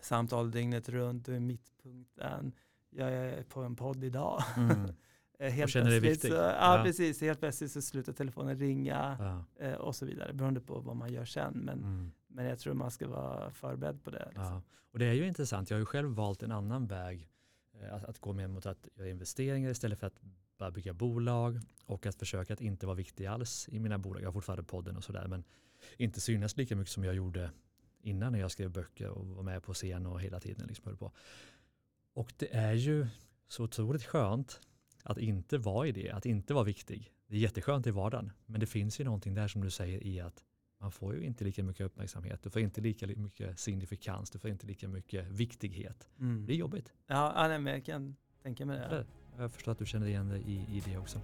[0.00, 2.52] samtal dygnet runt, du är mittpunkten.
[2.96, 4.42] Jag är på en podd idag.
[4.56, 4.86] Mm.
[5.38, 6.30] Eh, helt känner dig plötsligt viktig.
[6.30, 6.84] Så, ja, Ja.
[6.84, 7.20] precis.
[7.20, 9.16] Helt plötsligt så slutar telefonen ringa
[9.58, 9.64] Ja.
[9.66, 10.32] eh, och så vidare.
[10.32, 11.52] Beroende på vad man gör sen.
[11.54, 12.12] Men, Mm.
[12.28, 14.24] men jag tror man ska vara förberedd på det.
[14.26, 14.44] Liksom.
[14.44, 14.62] Ja.
[14.92, 15.70] Och det är ju intressant.
[15.70, 17.28] Jag har ju själv valt en annan väg.
[17.82, 20.20] eh, Att, att gå mer mot att göra investeringar istället för att
[20.58, 24.22] bara bygga bolag och att försöka att inte vara viktig alls i mina bolag.
[24.22, 25.44] Jag har fortfarande podden och sådär men
[25.96, 27.50] inte synas lika mycket som jag gjorde
[28.02, 30.96] innan när jag skrev böcker och var med på scen och hela tiden liksom höll
[30.96, 31.12] på.
[32.14, 33.06] Och det är ju
[33.48, 34.60] så otroligt skönt
[35.02, 37.10] att inte vara i det, att inte vara viktig.
[37.26, 40.20] Det är jätteskönt i vardagen, men det finns ju någonting där som du säger i
[40.20, 40.44] att
[40.80, 44.38] man får ju inte lika mycket uppmärksamhet, du får inte lika li- mycket signifikans, du
[44.38, 46.08] får inte lika mycket viktighet.
[46.20, 46.46] Mm.
[46.46, 46.92] Det är jobbigt.
[47.06, 49.06] Ja, ja nej, men jag kan tänka mig det.
[49.38, 51.20] Jag förstår att du känner igen dig i, i det också.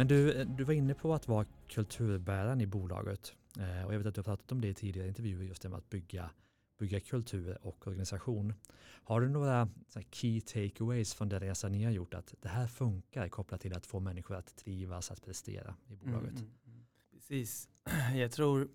[0.00, 4.06] Men du, du var inne på att vara kulturbäraren i bolaget eh, och jag vet
[4.06, 6.30] att du har pratat om det i tidigare intervjuer just det med att bygga,
[6.78, 8.54] bygga kultur och organisation.
[8.82, 9.68] Har du några
[10.10, 13.86] key takeaways från den resan ni har gjort att det här funkar kopplat till att
[13.86, 16.30] få människor att trivas, att prestera i bolaget?
[16.30, 16.86] Mm, mm, mm.
[17.12, 17.68] Precis.
[18.14, 18.68] Jag tror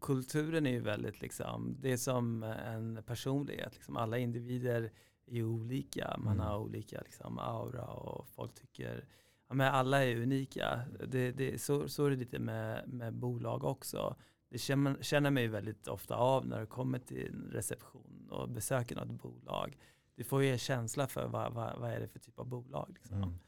[0.00, 3.74] kulturen är ju väldigt liksom, det är som en personlighet.
[3.74, 3.96] Liksom.
[3.96, 4.92] Alla individer
[5.26, 6.16] är olika.
[6.18, 6.46] Man Mm.
[6.46, 9.04] har olika liksom, aura och folk tycker,
[9.48, 10.80] ja, men alla är unika.
[11.08, 14.16] Det, det, så, så är det lite med, med bolag också.
[14.48, 18.48] Det känner, känner man ju väldigt ofta av när du kommer till en reception och
[18.48, 19.76] besöker något bolag.
[20.14, 22.90] Du får ju en känsla för vad, vad, vad är det för typ av bolag.
[22.94, 23.16] Liksom.
[23.16, 23.38] Mm.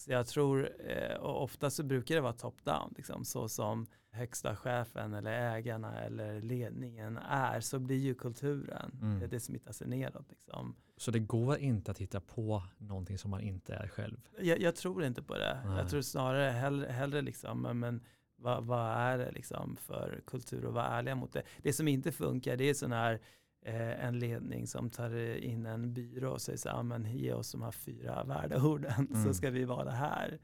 [0.00, 4.56] Så jag tror, eh, och ofta så brukar det vara top-down, liksom, så som högsta
[4.56, 9.28] chefen eller ägarna eller ledningen är, så blir ju kulturen, Mm.
[9.30, 10.30] det, smittar sig neråt.
[10.30, 10.74] Liksom.
[10.96, 14.20] Så det går inte att hitta på någonting som man inte är själv.
[14.40, 15.60] Jag, jag tror inte på det.
[15.66, 15.76] Nej.
[15.76, 18.00] Jag tror snarare hellre, hellre liksom, men,
[18.36, 21.42] vad, vad är det liksom för kultur och vara ärliga mot det.
[21.62, 23.20] Det som inte funkar, det är sån här
[23.62, 27.32] eh, en ledning som tar in en byrå och säger så här, "Ja, men ge
[27.32, 29.24] oss de här fyra värdeorden Mm.
[29.24, 30.38] så ska vi vara här.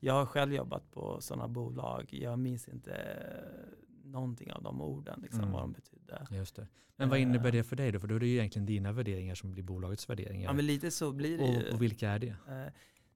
[0.00, 2.08] Jag har själv jobbat på sådana bolag.
[2.12, 5.52] Jag minns inte eh, någonting av de orden, liksom, Mm.
[5.52, 6.26] vad de betydde.
[6.30, 6.66] Just det.
[6.96, 8.00] Men vad innebär det för dig då?
[8.00, 10.44] För då är det ju egentligen dina värderingar som blir bolagets värderingar.
[10.48, 11.68] Ja, men lite så blir det ju.
[11.68, 12.36] och, och vilka är det?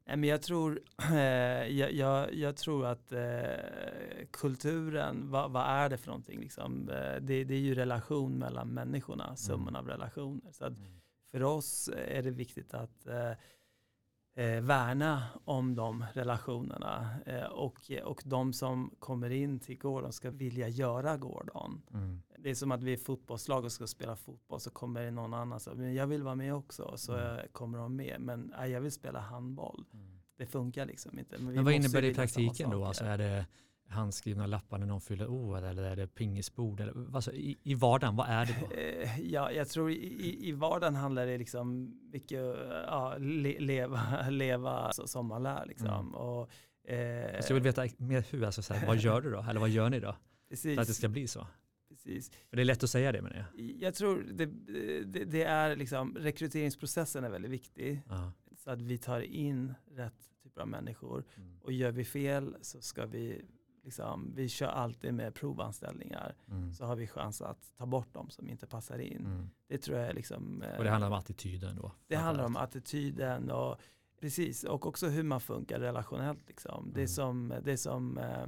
[0.05, 0.81] Nej, men jag tror,
[1.13, 1.17] eh,
[1.79, 6.41] jag, jag, jag tror att eh, kulturen, vad, vad är det för någonting?
[6.41, 6.89] Liksom?
[6.89, 10.53] Eh, det, det är ju relation mellan människorna, summan av relationer.
[10.53, 10.73] Så att
[11.31, 13.33] för oss är det viktigt att eh,
[14.35, 20.31] eh, värna om de relationerna eh, och, och de som kommer in till Gordon ska
[20.31, 21.83] vilja göra Gordon.
[21.95, 22.23] Mm.
[22.39, 25.35] Det är som att vi är fotbollslag och ska spela fotboll så kommer det någon
[25.35, 27.47] annan och säger men jag vill vara med också så Mm.
[27.53, 29.85] kommer de med men nej, jag vill spela handboll.
[30.37, 31.37] Det funkar liksom inte.
[31.37, 32.85] vi Men vad innebär det i praktiken då?
[32.85, 33.47] Alltså är det
[33.93, 36.81] handskrivna lappar när någon fyller år eller är det pingisbord?
[36.81, 38.75] Eller, alltså, i, I vardagen, vad är det då?
[38.75, 42.41] Eh, Ja, jag tror i, i, vardagen handlar det liksom mycket
[42.87, 45.89] ja, le, leva, leva så, som man lär liksom.
[45.89, 46.15] Mm.
[46.15, 46.51] Och,
[46.91, 49.47] eh, Alltså, jag vill veta mer hur, alltså, så här, vad gör du då?
[49.51, 50.17] Eller vad gör ni då?
[50.49, 51.47] precis, För att det ska bli så?
[51.89, 52.31] precis.
[52.51, 53.71] För det är lätt att säga det menar jag.
[53.81, 54.47] Jag tror det,
[55.05, 58.03] det, det är liksom, rekryteringsprocessen är väldigt viktig.
[58.09, 58.33] Ja.
[58.57, 61.25] Så att vi tar in rätt typer av människor.
[61.37, 61.59] Mm.
[61.63, 63.43] Och gör vi fel så ska vi,
[63.83, 66.35] liksom, vi kör alltid med provanställningar.
[66.51, 66.73] Mm.
[66.73, 69.27] Så har vi chans att ta bort dem som inte passar in.
[69.27, 69.51] Mm.
[69.69, 70.63] Det tror jag är liksom.
[70.63, 71.93] eh, Och det handlar om attityden då?
[72.07, 73.77] det handlar om attityden och
[74.21, 74.65] precis.
[74.65, 76.49] Och också hur man funkar relationellt.
[76.49, 76.91] Liksom.
[76.95, 77.09] Det är Mm.
[77.09, 78.45] som, det är som eh,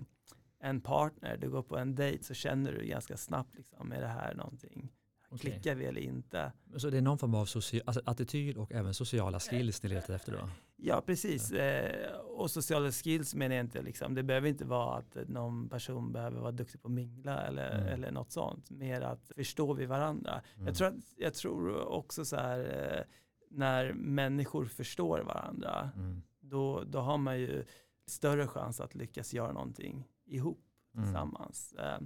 [0.58, 1.36] en partner.
[1.36, 3.54] Du går på en dejt så känner du ganska snabbt.
[3.54, 4.92] Liksom, är det här någonting?
[5.28, 5.50] Okej.
[5.52, 6.52] Klickar vi eller inte?
[6.76, 10.14] Så det är någon form av socia- alltså, attityd och även sociala skills ni letar
[10.14, 10.48] efter då?
[10.86, 11.50] Ja, precis.
[11.52, 16.12] Eh, och sociala skills menar jag inte, liksom, det behöver inte vara att någon person
[16.12, 17.86] behöver vara duktig på att mingla eller, Mm.
[17.92, 18.70] eller något sånt.
[18.70, 20.42] Mer att förstå vi varandra.
[20.54, 20.66] Mm.
[20.66, 22.58] Jag, tror att, jag tror också så här,
[22.98, 23.04] eh,
[23.50, 26.22] när människor förstår varandra, Mm.
[26.40, 27.64] då, då har man ju
[28.06, 30.64] större chans att lyckas göra någonting ihop
[30.94, 31.04] Mm.
[31.06, 31.74] tillsammans.
[31.78, 32.00] Eh, Jag,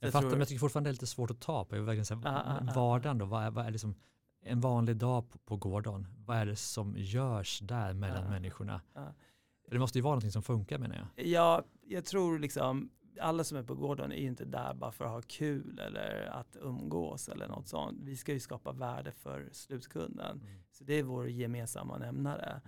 [0.00, 1.74] jag fattar, tror- men jag tycker fortfarande det är lite svårt att ta på.
[1.74, 2.72] Jag vill verkligen säga, Ah, ah, ah.
[2.74, 3.94] vardagen då, vad är, vad är det som,
[4.42, 8.80] en vanlig dag på, på Gordon, vad är det som görs där mellan Ah, människorna?
[9.64, 11.26] För Det måste ju vara någonting som funkar menar jag.
[11.26, 15.04] Ja, jag tror liksom alla som är på gården är ju inte där bara för
[15.04, 17.98] att ha kul eller att umgås eller något sånt.
[18.02, 20.46] Vi ska ju skapa värde för slutkunden.
[20.70, 22.60] Så det är vår gemensamma nämnare.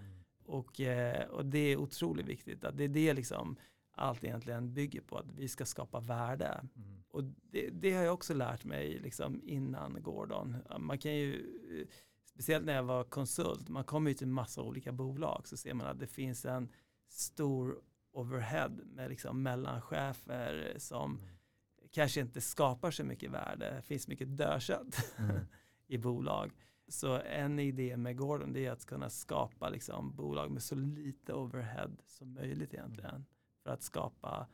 [0.44, 3.56] Och, eh, och det är otroligt viktigt att det är det liksom
[4.02, 6.64] allt egentligen bygger på, att vi ska skapa värde.
[6.76, 7.02] Mm.
[7.08, 10.56] Och det, det har jag också lärt mig liksom innan Gordon.
[10.78, 11.34] Man kan ju,
[11.80, 11.86] eh,
[12.24, 15.86] speciellt när jag var konsult, man kommer ju till massa olika bolag så ser man
[15.86, 16.68] att det finns en
[17.08, 17.80] stor
[18.12, 21.88] overhead med liksom mellanchefer som Mm.
[21.90, 23.74] kanske inte skapar så mycket värde.
[23.76, 25.36] Det finns mycket dödkött Mm.
[25.86, 26.52] i bolag.
[26.88, 31.32] Så en idé med Gordon det är att kunna skapa liksom bolag med så lite
[31.34, 33.24] overhead som möjligt egentligen.
[33.62, 34.46] För att skapa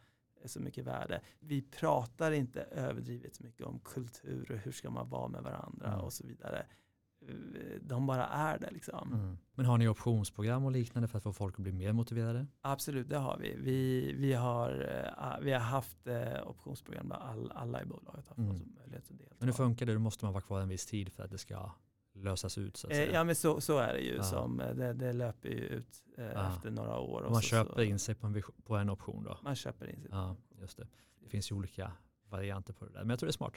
[0.45, 1.21] så mycket värde.
[1.41, 5.87] Vi pratar inte överdrivet så mycket om kultur och hur ska man vara med varandra
[5.87, 6.01] Mm.
[6.01, 6.67] och så vidare.
[7.81, 9.13] De bara är det liksom.
[9.15, 9.39] Mm.
[9.55, 12.47] Men har ni optionsprogram och liknande för att få folk att bli mer motiverade?
[12.61, 13.57] Absolut, det har vi.
[13.59, 14.71] Vi, vi, har,
[15.19, 18.73] eh, vi har haft eh, optionsprogram där all, alla i bolaget har fått Mm.
[18.79, 19.35] möjlighet att delta.
[19.39, 19.93] Men hur funkar det?
[19.93, 21.71] Då måste man vara kvar en viss tid för att det ska
[22.23, 22.99] lösas ut så Eh.
[23.13, 24.15] Ja men så, så är det ju.
[24.17, 24.23] Ja.
[24.23, 26.55] Som, eh, det, det löper ju ut eh, Ja.
[26.55, 27.23] efter några år.
[27.23, 29.39] Man så, köper så, in sig på en, vision- på en option då?
[29.43, 30.09] Man köper in sig.
[30.13, 30.87] Ja, just det.
[31.21, 31.93] Det finns ju olika
[32.29, 33.01] varianter på det där.
[33.01, 33.53] Men jag tror det är smart.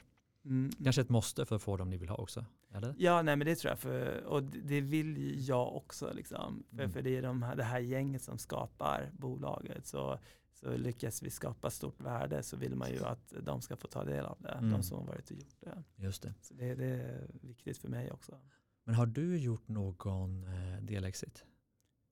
[0.45, 0.72] Mm.
[0.84, 2.45] Kanske ett måste för att få dem ni vill ha också?
[2.74, 2.95] Eller?
[2.97, 3.80] Ja, nej men det tror jag.
[3.80, 6.14] För, och det vill jag också.
[6.14, 6.64] Liksom.
[6.70, 6.91] För, Mm.
[6.91, 9.86] för det är de här, det här gänget som skapar bolaget.
[9.88, 10.20] Så,
[10.64, 14.03] så lyckas vi skapa stort värde så vill man ju att de ska få ta
[14.03, 14.49] del av det.
[14.51, 14.72] Mm.
[14.72, 15.84] De som har varit och gjort det.
[15.95, 16.34] Just det.
[16.41, 18.39] Så det, det är viktigt för mig också.
[18.84, 21.45] Men har du gjort någon eh, delexit?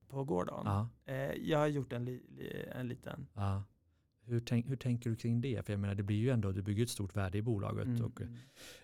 [0.08, 0.62] På Gordon.
[0.64, 0.88] Ja.
[1.04, 3.26] Eh, jag har gjort en, li, li, en liten.
[3.34, 3.64] ja.
[4.22, 5.66] Hur, tänk, hur tänker du kring det?
[5.66, 8.04] För jag menar, det blir ju ändå, du bygger ett stort värde i bolaget Mm.
[8.04, 8.20] och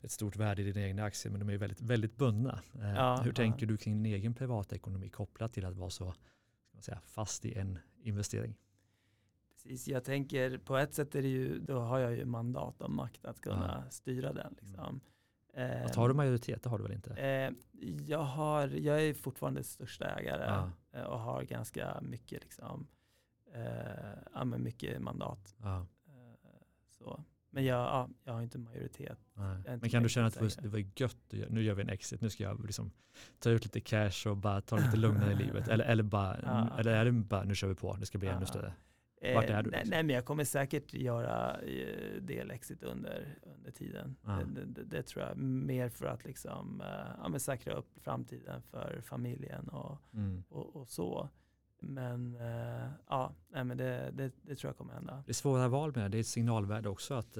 [0.00, 2.60] ett stort värde i dina egna aktier, men de är ju väldigt, väldigt bundna.
[2.74, 6.20] Eh, Ja, hur tänker du kring din egen privatekonomi kopplat till att vara så ska
[6.76, 8.54] man säga, fast i en investering?
[9.68, 12.90] Precis, jag tänker på ett sätt är det ju, då har jag ju mandat och
[12.90, 14.54] makt att kunna styra den.
[14.60, 15.00] Liksom.
[15.54, 17.14] Eh, Och tar du majoritet, det har du väl inte?
[17.14, 17.52] eh,
[18.06, 20.70] jag, har, jag är fortfarande största ägare Ja.
[21.00, 22.86] eh, och har ganska mycket, liksom,
[23.54, 23.62] eh,
[24.34, 25.54] ja, men mycket mandat.
[25.62, 25.86] Ja.
[26.88, 27.24] Så.
[27.50, 29.18] Men jag, ja, jag har inte majoritet.
[29.58, 32.20] Inte Men kan du känna att det var, gött, att nu gör vi en exit,
[32.20, 32.90] nu ska jag liksom
[33.38, 35.68] ta ut lite cash och bara ta lite lugnare i livet?
[35.68, 36.78] Eller, eller, bara, Ja.
[36.78, 38.46] eller är det bara, nu kör vi på, det ska bli ännu Ja.
[38.46, 38.74] större?
[39.30, 43.70] Eh, Vart är du nej, nej, men jag kommer säkert göra eh, delexit under, under
[43.70, 44.16] tiden.
[44.24, 44.30] Ja.
[44.54, 45.36] Det, det, det tror jag.
[45.38, 46.86] Mer för att liksom, eh,
[47.22, 50.44] ja, men säkra upp framtiden för familjen och, Mm.
[50.48, 51.28] och, och så.
[51.80, 52.38] Men
[53.08, 55.22] ja, nej, men det, det, det tror jag kommer hända.
[55.26, 57.38] Det är svåra val med det, det är ett signalvärde också att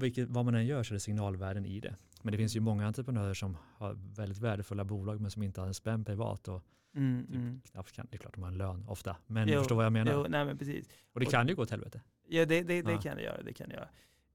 [0.00, 1.96] vilket, vad man än gör så är det signalvärden i det.
[2.22, 5.68] Men det finns ju många entreprenörer som har väldigt värdefulla bolag men som inte har
[5.68, 6.64] en spänn privat och
[6.94, 7.60] Mm, typ mm.
[7.64, 9.84] knappt kan, det är klart de har en lön ofta, men Jo, du förstår vad
[9.84, 10.12] jag menar.
[10.12, 10.88] Jo, nej men precis.
[11.12, 12.00] och det kan ju gå åt helvete.
[12.28, 13.00] Ja, det, det, det Ja.
[13.00, 13.42] kan det göra.
[13.42, 13.88] Det kan det göra.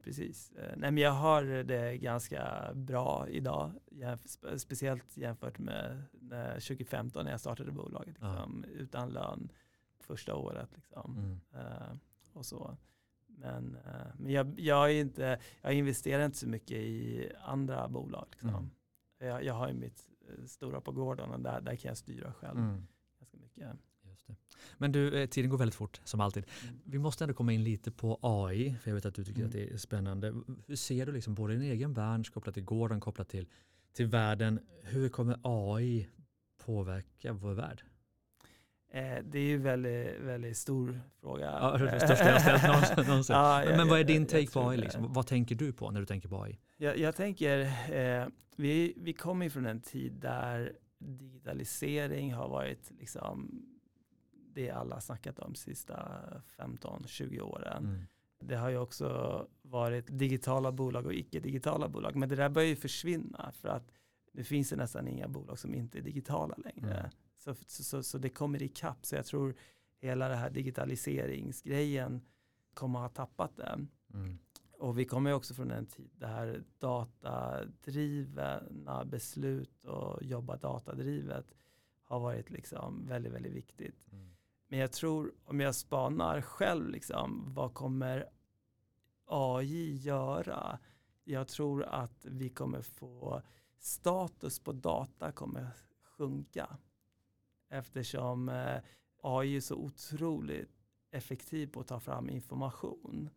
[0.04, 0.52] Precis.
[0.52, 7.26] Eh, Nej, men jag har det ganska bra idag, jämf- speciellt jämfört med när 2015
[7.26, 8.16] när jag startade bolaget.
[8.20, 8.32] Ja.
[8.32, 9.52] Liksom, Utan lön
[10.00, 10.70] första året.
[10.76, 11.18] Liksom.
[11.18, 11.40] Mm.
[11.66, 11.98] Eh,
[12.34, 12.78] och så.
[13.28, 18.28] Men, eh, men jag, jag, är inte, jag investerar inte så mycket i andra bolag.
[18.32, 18.50] Liksom.
[18.50, 18.70] Mm.
[19.20, 20.10] Jag, jag har ju mitt
[20.48, 22.88] stora på Gordon och där, där kan jag styra själv Mm.
[23.20, 23.68] ganska mycket.
[24.10, 24.36] Just det.
[24.78, 26.46] Men du, eh, tiden går väldigt fort som alltid.
[26.64, 26.76] Mm.
[26.84, 29.48] Vi måste ändå komma in lite på AI, för jag vet att du tycker Mm.
[29.48, 30.34] att det är spännande.
[30.68, 33.48] Hur ser du liksom både din egen bransch kopplat till gården, kopplat till,
[33.94, 34.60] till världen.
[34.82, 36.08] Hur kommer AI
[36.66, 37.84] påverka vår värld?
[38.96, 41.46] Eh, det är ju väldigt, väldigt stor fråga.
[41.46, 42.42] Ja, det är det största jag
[42.88, 43.36] ställt någonsin-.
[43.36, 44.76] Ja, men, jag- men vad är din jag take på AI?
[44.78, 44.84] det.
[44.84, 45.14] Liksom?
[45.14, 46.60] Vad tänker du på när du tänker på AI?
[46.78, 47.60] Jag, jag tänker,
[47.96, 53.62] eh, vi, vi kommer ju från en tid där digitalisering har varit liksom
[54.54, 56.10] det alla snackat om de sista
[56.58, 57.86] 15-20 åren.
[57.86, 58.02] Mm.
[58.40, 62.16] Det har ju också varit digitala bolag och icke-digitala bolag.
[62.16, 63.92] Men det där börjar ju försvinna för att
[64.34, 66.94] nu finns det nästan inga bolag som inte är digitala längre.
[66.98, 67.12] Mm.
[67.46, 69.06] Så, så, så, det kommer ikapp.
[69.06, 69.56] Så jag tror
[70.00, 72.22] hela det här digitaliseringsgrejen
[72.74, 73.88] kommer ha tappat det.
[74.14, 74.38] Mm.
[74.72, 78.64] Och vi kommer också från en tid där datadrivna
[79.06, 81.46] beslut och jobba datadrivet
[82.04, 84.08] har varit liksom väldigt, väldigt viktigt.
[84.12, 84.36] Mm.
[84.68, 88.30] Men jag tror, om jag spanar själv, liksom, vad kommer
[89.26, 90.80] AI göra?
[91.24, 93.42] Jag tror att vi kommer få
[93.80, 95.70] status på data kommer
[96.04, 96.78] sjunka.
[97.76, 98.78] Eftersom eh,
[99.22, 100.72] AI är så otroligt
[101.12, 103.30] effektiv på att ta fram information.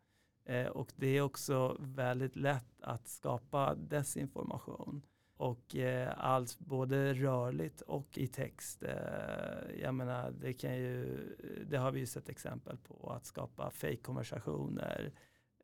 [0.45, 5.03] Eh, och det är också väldigt lätt att skapa desinformation.
[5.37, 8.83] Och eh, allt både rörligt och i text.
[8.83, 11.27] Eh, jag menar, det, kan ju,
[11.67, 13.11] det har vi ju sett exempel på.
[13.11, 15.13] Att skapa fake-konversationer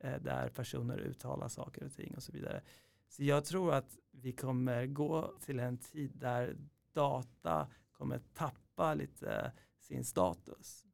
[0.01, 2.61] eh, där personer uttalar saker och ting och så vidare.
[3.07, 6.57] Så jag tror att vi kommer gå till en tid där
[6.93, 10.85] data kommer tappa lite eh, sin status.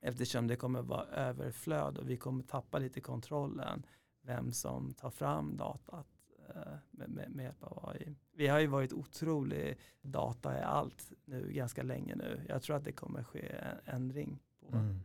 [0.00, 3.86] Eftersom det kommer vara överflöd och vi kommer tappa lite kontrollen
[4.22, 6.06] vem som tar fram datat
[6.48, 8.14] eh, med, med, med hjälp av AI.
[8.32, 12.44] Vi har ju varit otrolig data i allt nu ganska länge nu.
[12.48, 14.76] Jag tror att det kommer ske en ändring på.
[14.76, 15.00] Mm.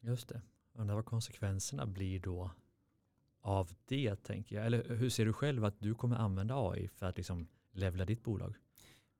[0.00, 0.42] Just det.
[0.72, 2.50] Undrar vad konsekvenserna blir då
[3.40, 4.66] av det tänker jag.
[4.66, 8.22] Eller hur ser du själv att du kommer använda AI för att liksom levla ditt
[8.22, 8.54] bolag?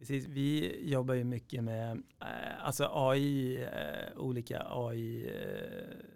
[0.00, 6.06] Precis, vi jobbar ju mycket med eh, alltså AI, eh, olika AI-program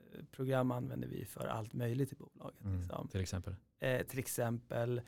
[0.71, 2.65] eh, använder vi för allt möjligt i bolaget.
[2.65, 3.09] Mm, liksom.
[3.09, 3.55] Till exempel?
[3.81, 4.99] Eh, till exempel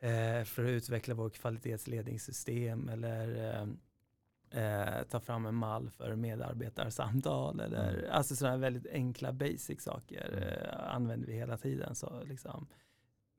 [0.00, 3.60] eh, för att utveckla vårt kvalitetsledningssystem eller
[4.50, 8.10] eh, ta fram en mall för medarbetarsamtal eller mm.
[8.10, 10.48] alltså sådana väldigt enkla basic saker mm.
[10.94, 11.94] använder vi hela tiden.
[11.94, 12.66] Så liksom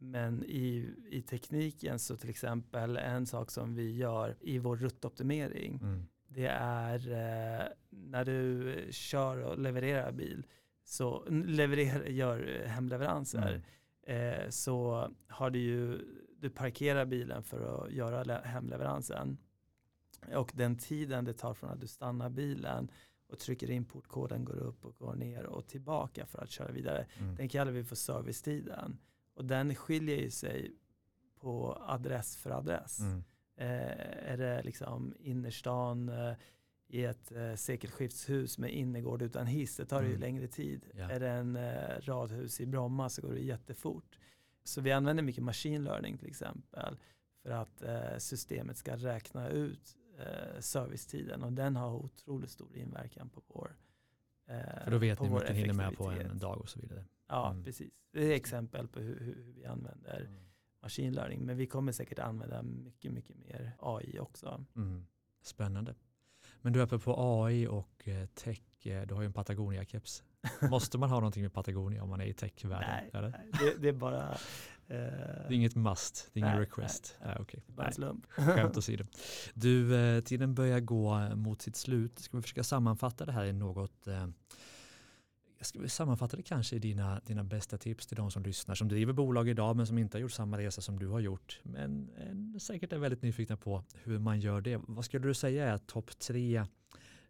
[0.03, 5.79] men i, i tekniken så till exempel en sak som vi gör i vår ruttoptimering
[5.81, 6.05] mm.
[6.27, 10.45] det är eh, när du kör och levererar bil
[10.83, 13.61] så levererar, gör hemleveranser
[14.07, 14.41] mm.
[14.43, 15.99] eh, så har du ju
[16.37, 19.37] du parkerar bilen för att göra hemleveransen
[20.35, 22.91] och den tiden det tar från att du stannar bilen
[23.27, 27.05] och trycker in portkoden går upp och går ner och tillbaka för att köra vidare.
[27.19, 27.35] Mm.
[27.35, 28.97] Den kallar vi för servicetiden.
[29.33, 30.75] Och den skiljer ju sig
[31.39, 32.99] på adress för adress.
[32.99, 33.23] Mm.
[33.55, 36.33] Eh, är det liksom innerstan eh,
[36.87, 40.11] i ett eh, sekelskiftshus med innergård utan hiss, det tar mm.
[40.11, 40.85] ju längre tid.
[40.93, 41.09] Ja.
[41.09, 44.19] Är det en eh, radhus i Bromma så går det jättefort.
[44.63, 46.97] Så vi använder mycket machine learning till exempel
[47.43, 53.29] för att eh, systemet ska räkna ut eh, servicetiden och den har otroligt stor inverkan
[53.29, 53.75] på vår
[54.83, 57.05] För då vet ni hur mycket ni hinner med på en dag och så vidare.
[57.33, 57.63] Ja, mm.
[57.63, 57.93] precis.
[58.11, 60.43] Det är exempel på hur, hur vi använder mm.
[60.81, 61.45] machine learning.
[61.45, 64.65] Men vi kommer säkert använda mycket, mycket mer AI också.
[64.75, 65.05] Mm.
[65.41, 65.95] Spännande.
[66.61, 70.23] Men du är på AI och eh, tech, eh, du har ju en Patagonia-keps.
[70.69, 72.89] Måste man ha någonting med Patagonia om man är i techvärlden?
[73.13, 74.31] Nej, nej det, det, är bara...
[74.31, 74.37] Eh,
[74.87, 77.15] det är inget must, det är ingen request.
[77.19, 77.41] Nej, nej.
[77.41, 77.61] okay.
[77.67, 78.25] Bara en slump.
[78.27, 79.05] Skämt åsido.
[79.53, 82.19] Du, eh, tiden börjar gå mot sitt slut.
[82.19, 84.07] Ska vi försöka sammanfatta det här i något
[85.63, 88.87] jag skulle sammanfatta det kanske i dina, dina bästa tips till de som lyssnar, som
[88.87, 91.59] driver bolag idag men som inte har gjort samma resa som du har gjort.
[91.63, 94.81] Men eh, säkert är väldigt nyfikna på hur man gör det.
[94.87, 96.65] Vad skulle du säga är topp tre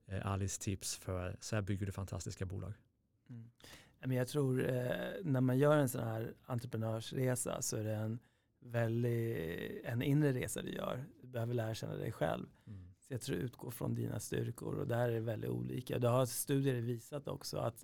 [0.06, 2.74] eh, Alice tips för så här bygger du fantastiska bolag?
[3.30, 3.52] Mm.
[4.00, 4.86] Men jag tror eh,
[5.24, 8.20] när man gör en sån här entreprenörsresa så är det en
[8.60, 11.06] väldigt, en inre resa du gör.
[11.22, 12.46] Du behöver lära känna dig själv.
[12.68, 12.94] Mm.
[13.00, 16.00] Så jag tror utgå från dina styrkor och där är det väldigt olika.
[16.00, 17.84] Det har studier visat också att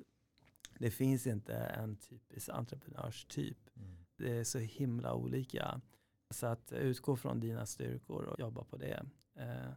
[0.79, 3.69] det finns inte en typisk entreprenörstyp.
[3.75, 3.89] Mm.
[4.17, 5.81] Det är så himla olika.
[6.29, 9.05] Så att utgå från dina styrkor och jobba på det.
[9.35, 9.71] Eh,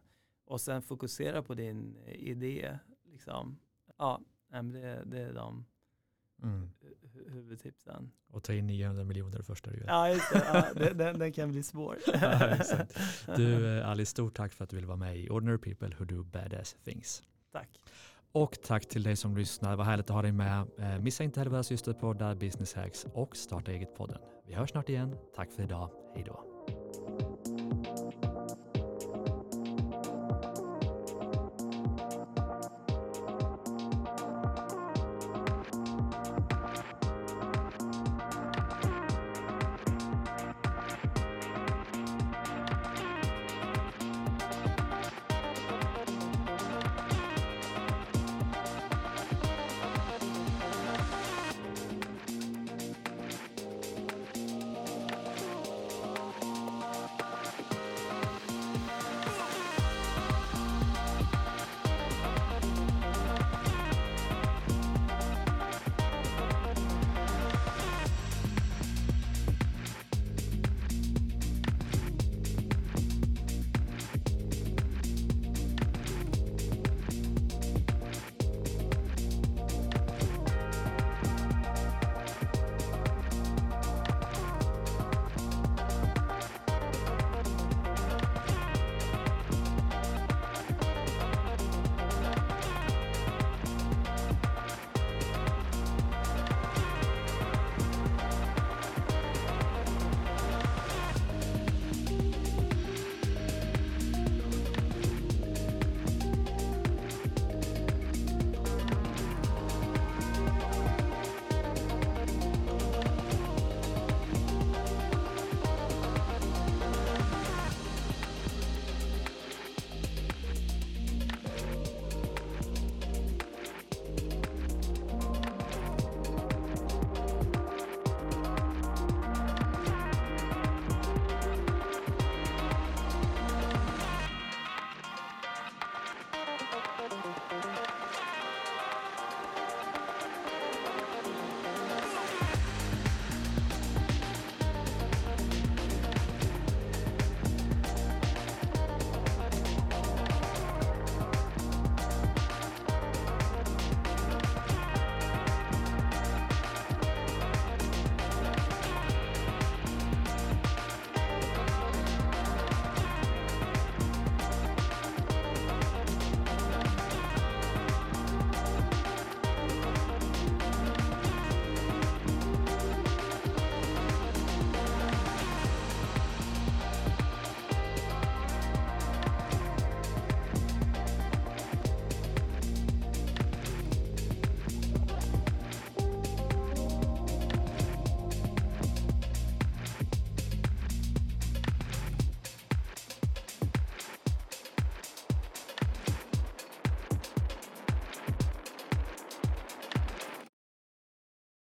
[0.45, 2.79] och sen fokusera på din idé.
[3.11, 3.59] Liksom.
[3.97, 5.65] Ja, det, det är de
[6.43, 6.71] mm.
[7.27, 8.11] huvudtipsen.
[8.27, 9.87] Och ta in 900 miljoner första du gör.
[9.87, 10.45] Ja, just det.
[10.75, 11.97] Ja, den, den, kan bli svår.
[12.05, 12.57] ja,
[13.35, 16.05] du eh, Alice, stort tack för att du ville vara med i Ordinary People Who
[16.05, 17.23] Do Badass Things.
[17.51, 17.79] Tack.
[18.33, 19.75] Och tack till dig som lyssnar.
[19.75, 20.67] Vad härligt att ha dig med.
[20.79, 24.17] Eh, missa inte heller våra systerpoddar Business Hacks och Starta eget-podden.
[24.47, 25.15] Vi hörs snart igen.
[25.35, 25.89] Tack för idag.
[26.15, 26.52] Hej då.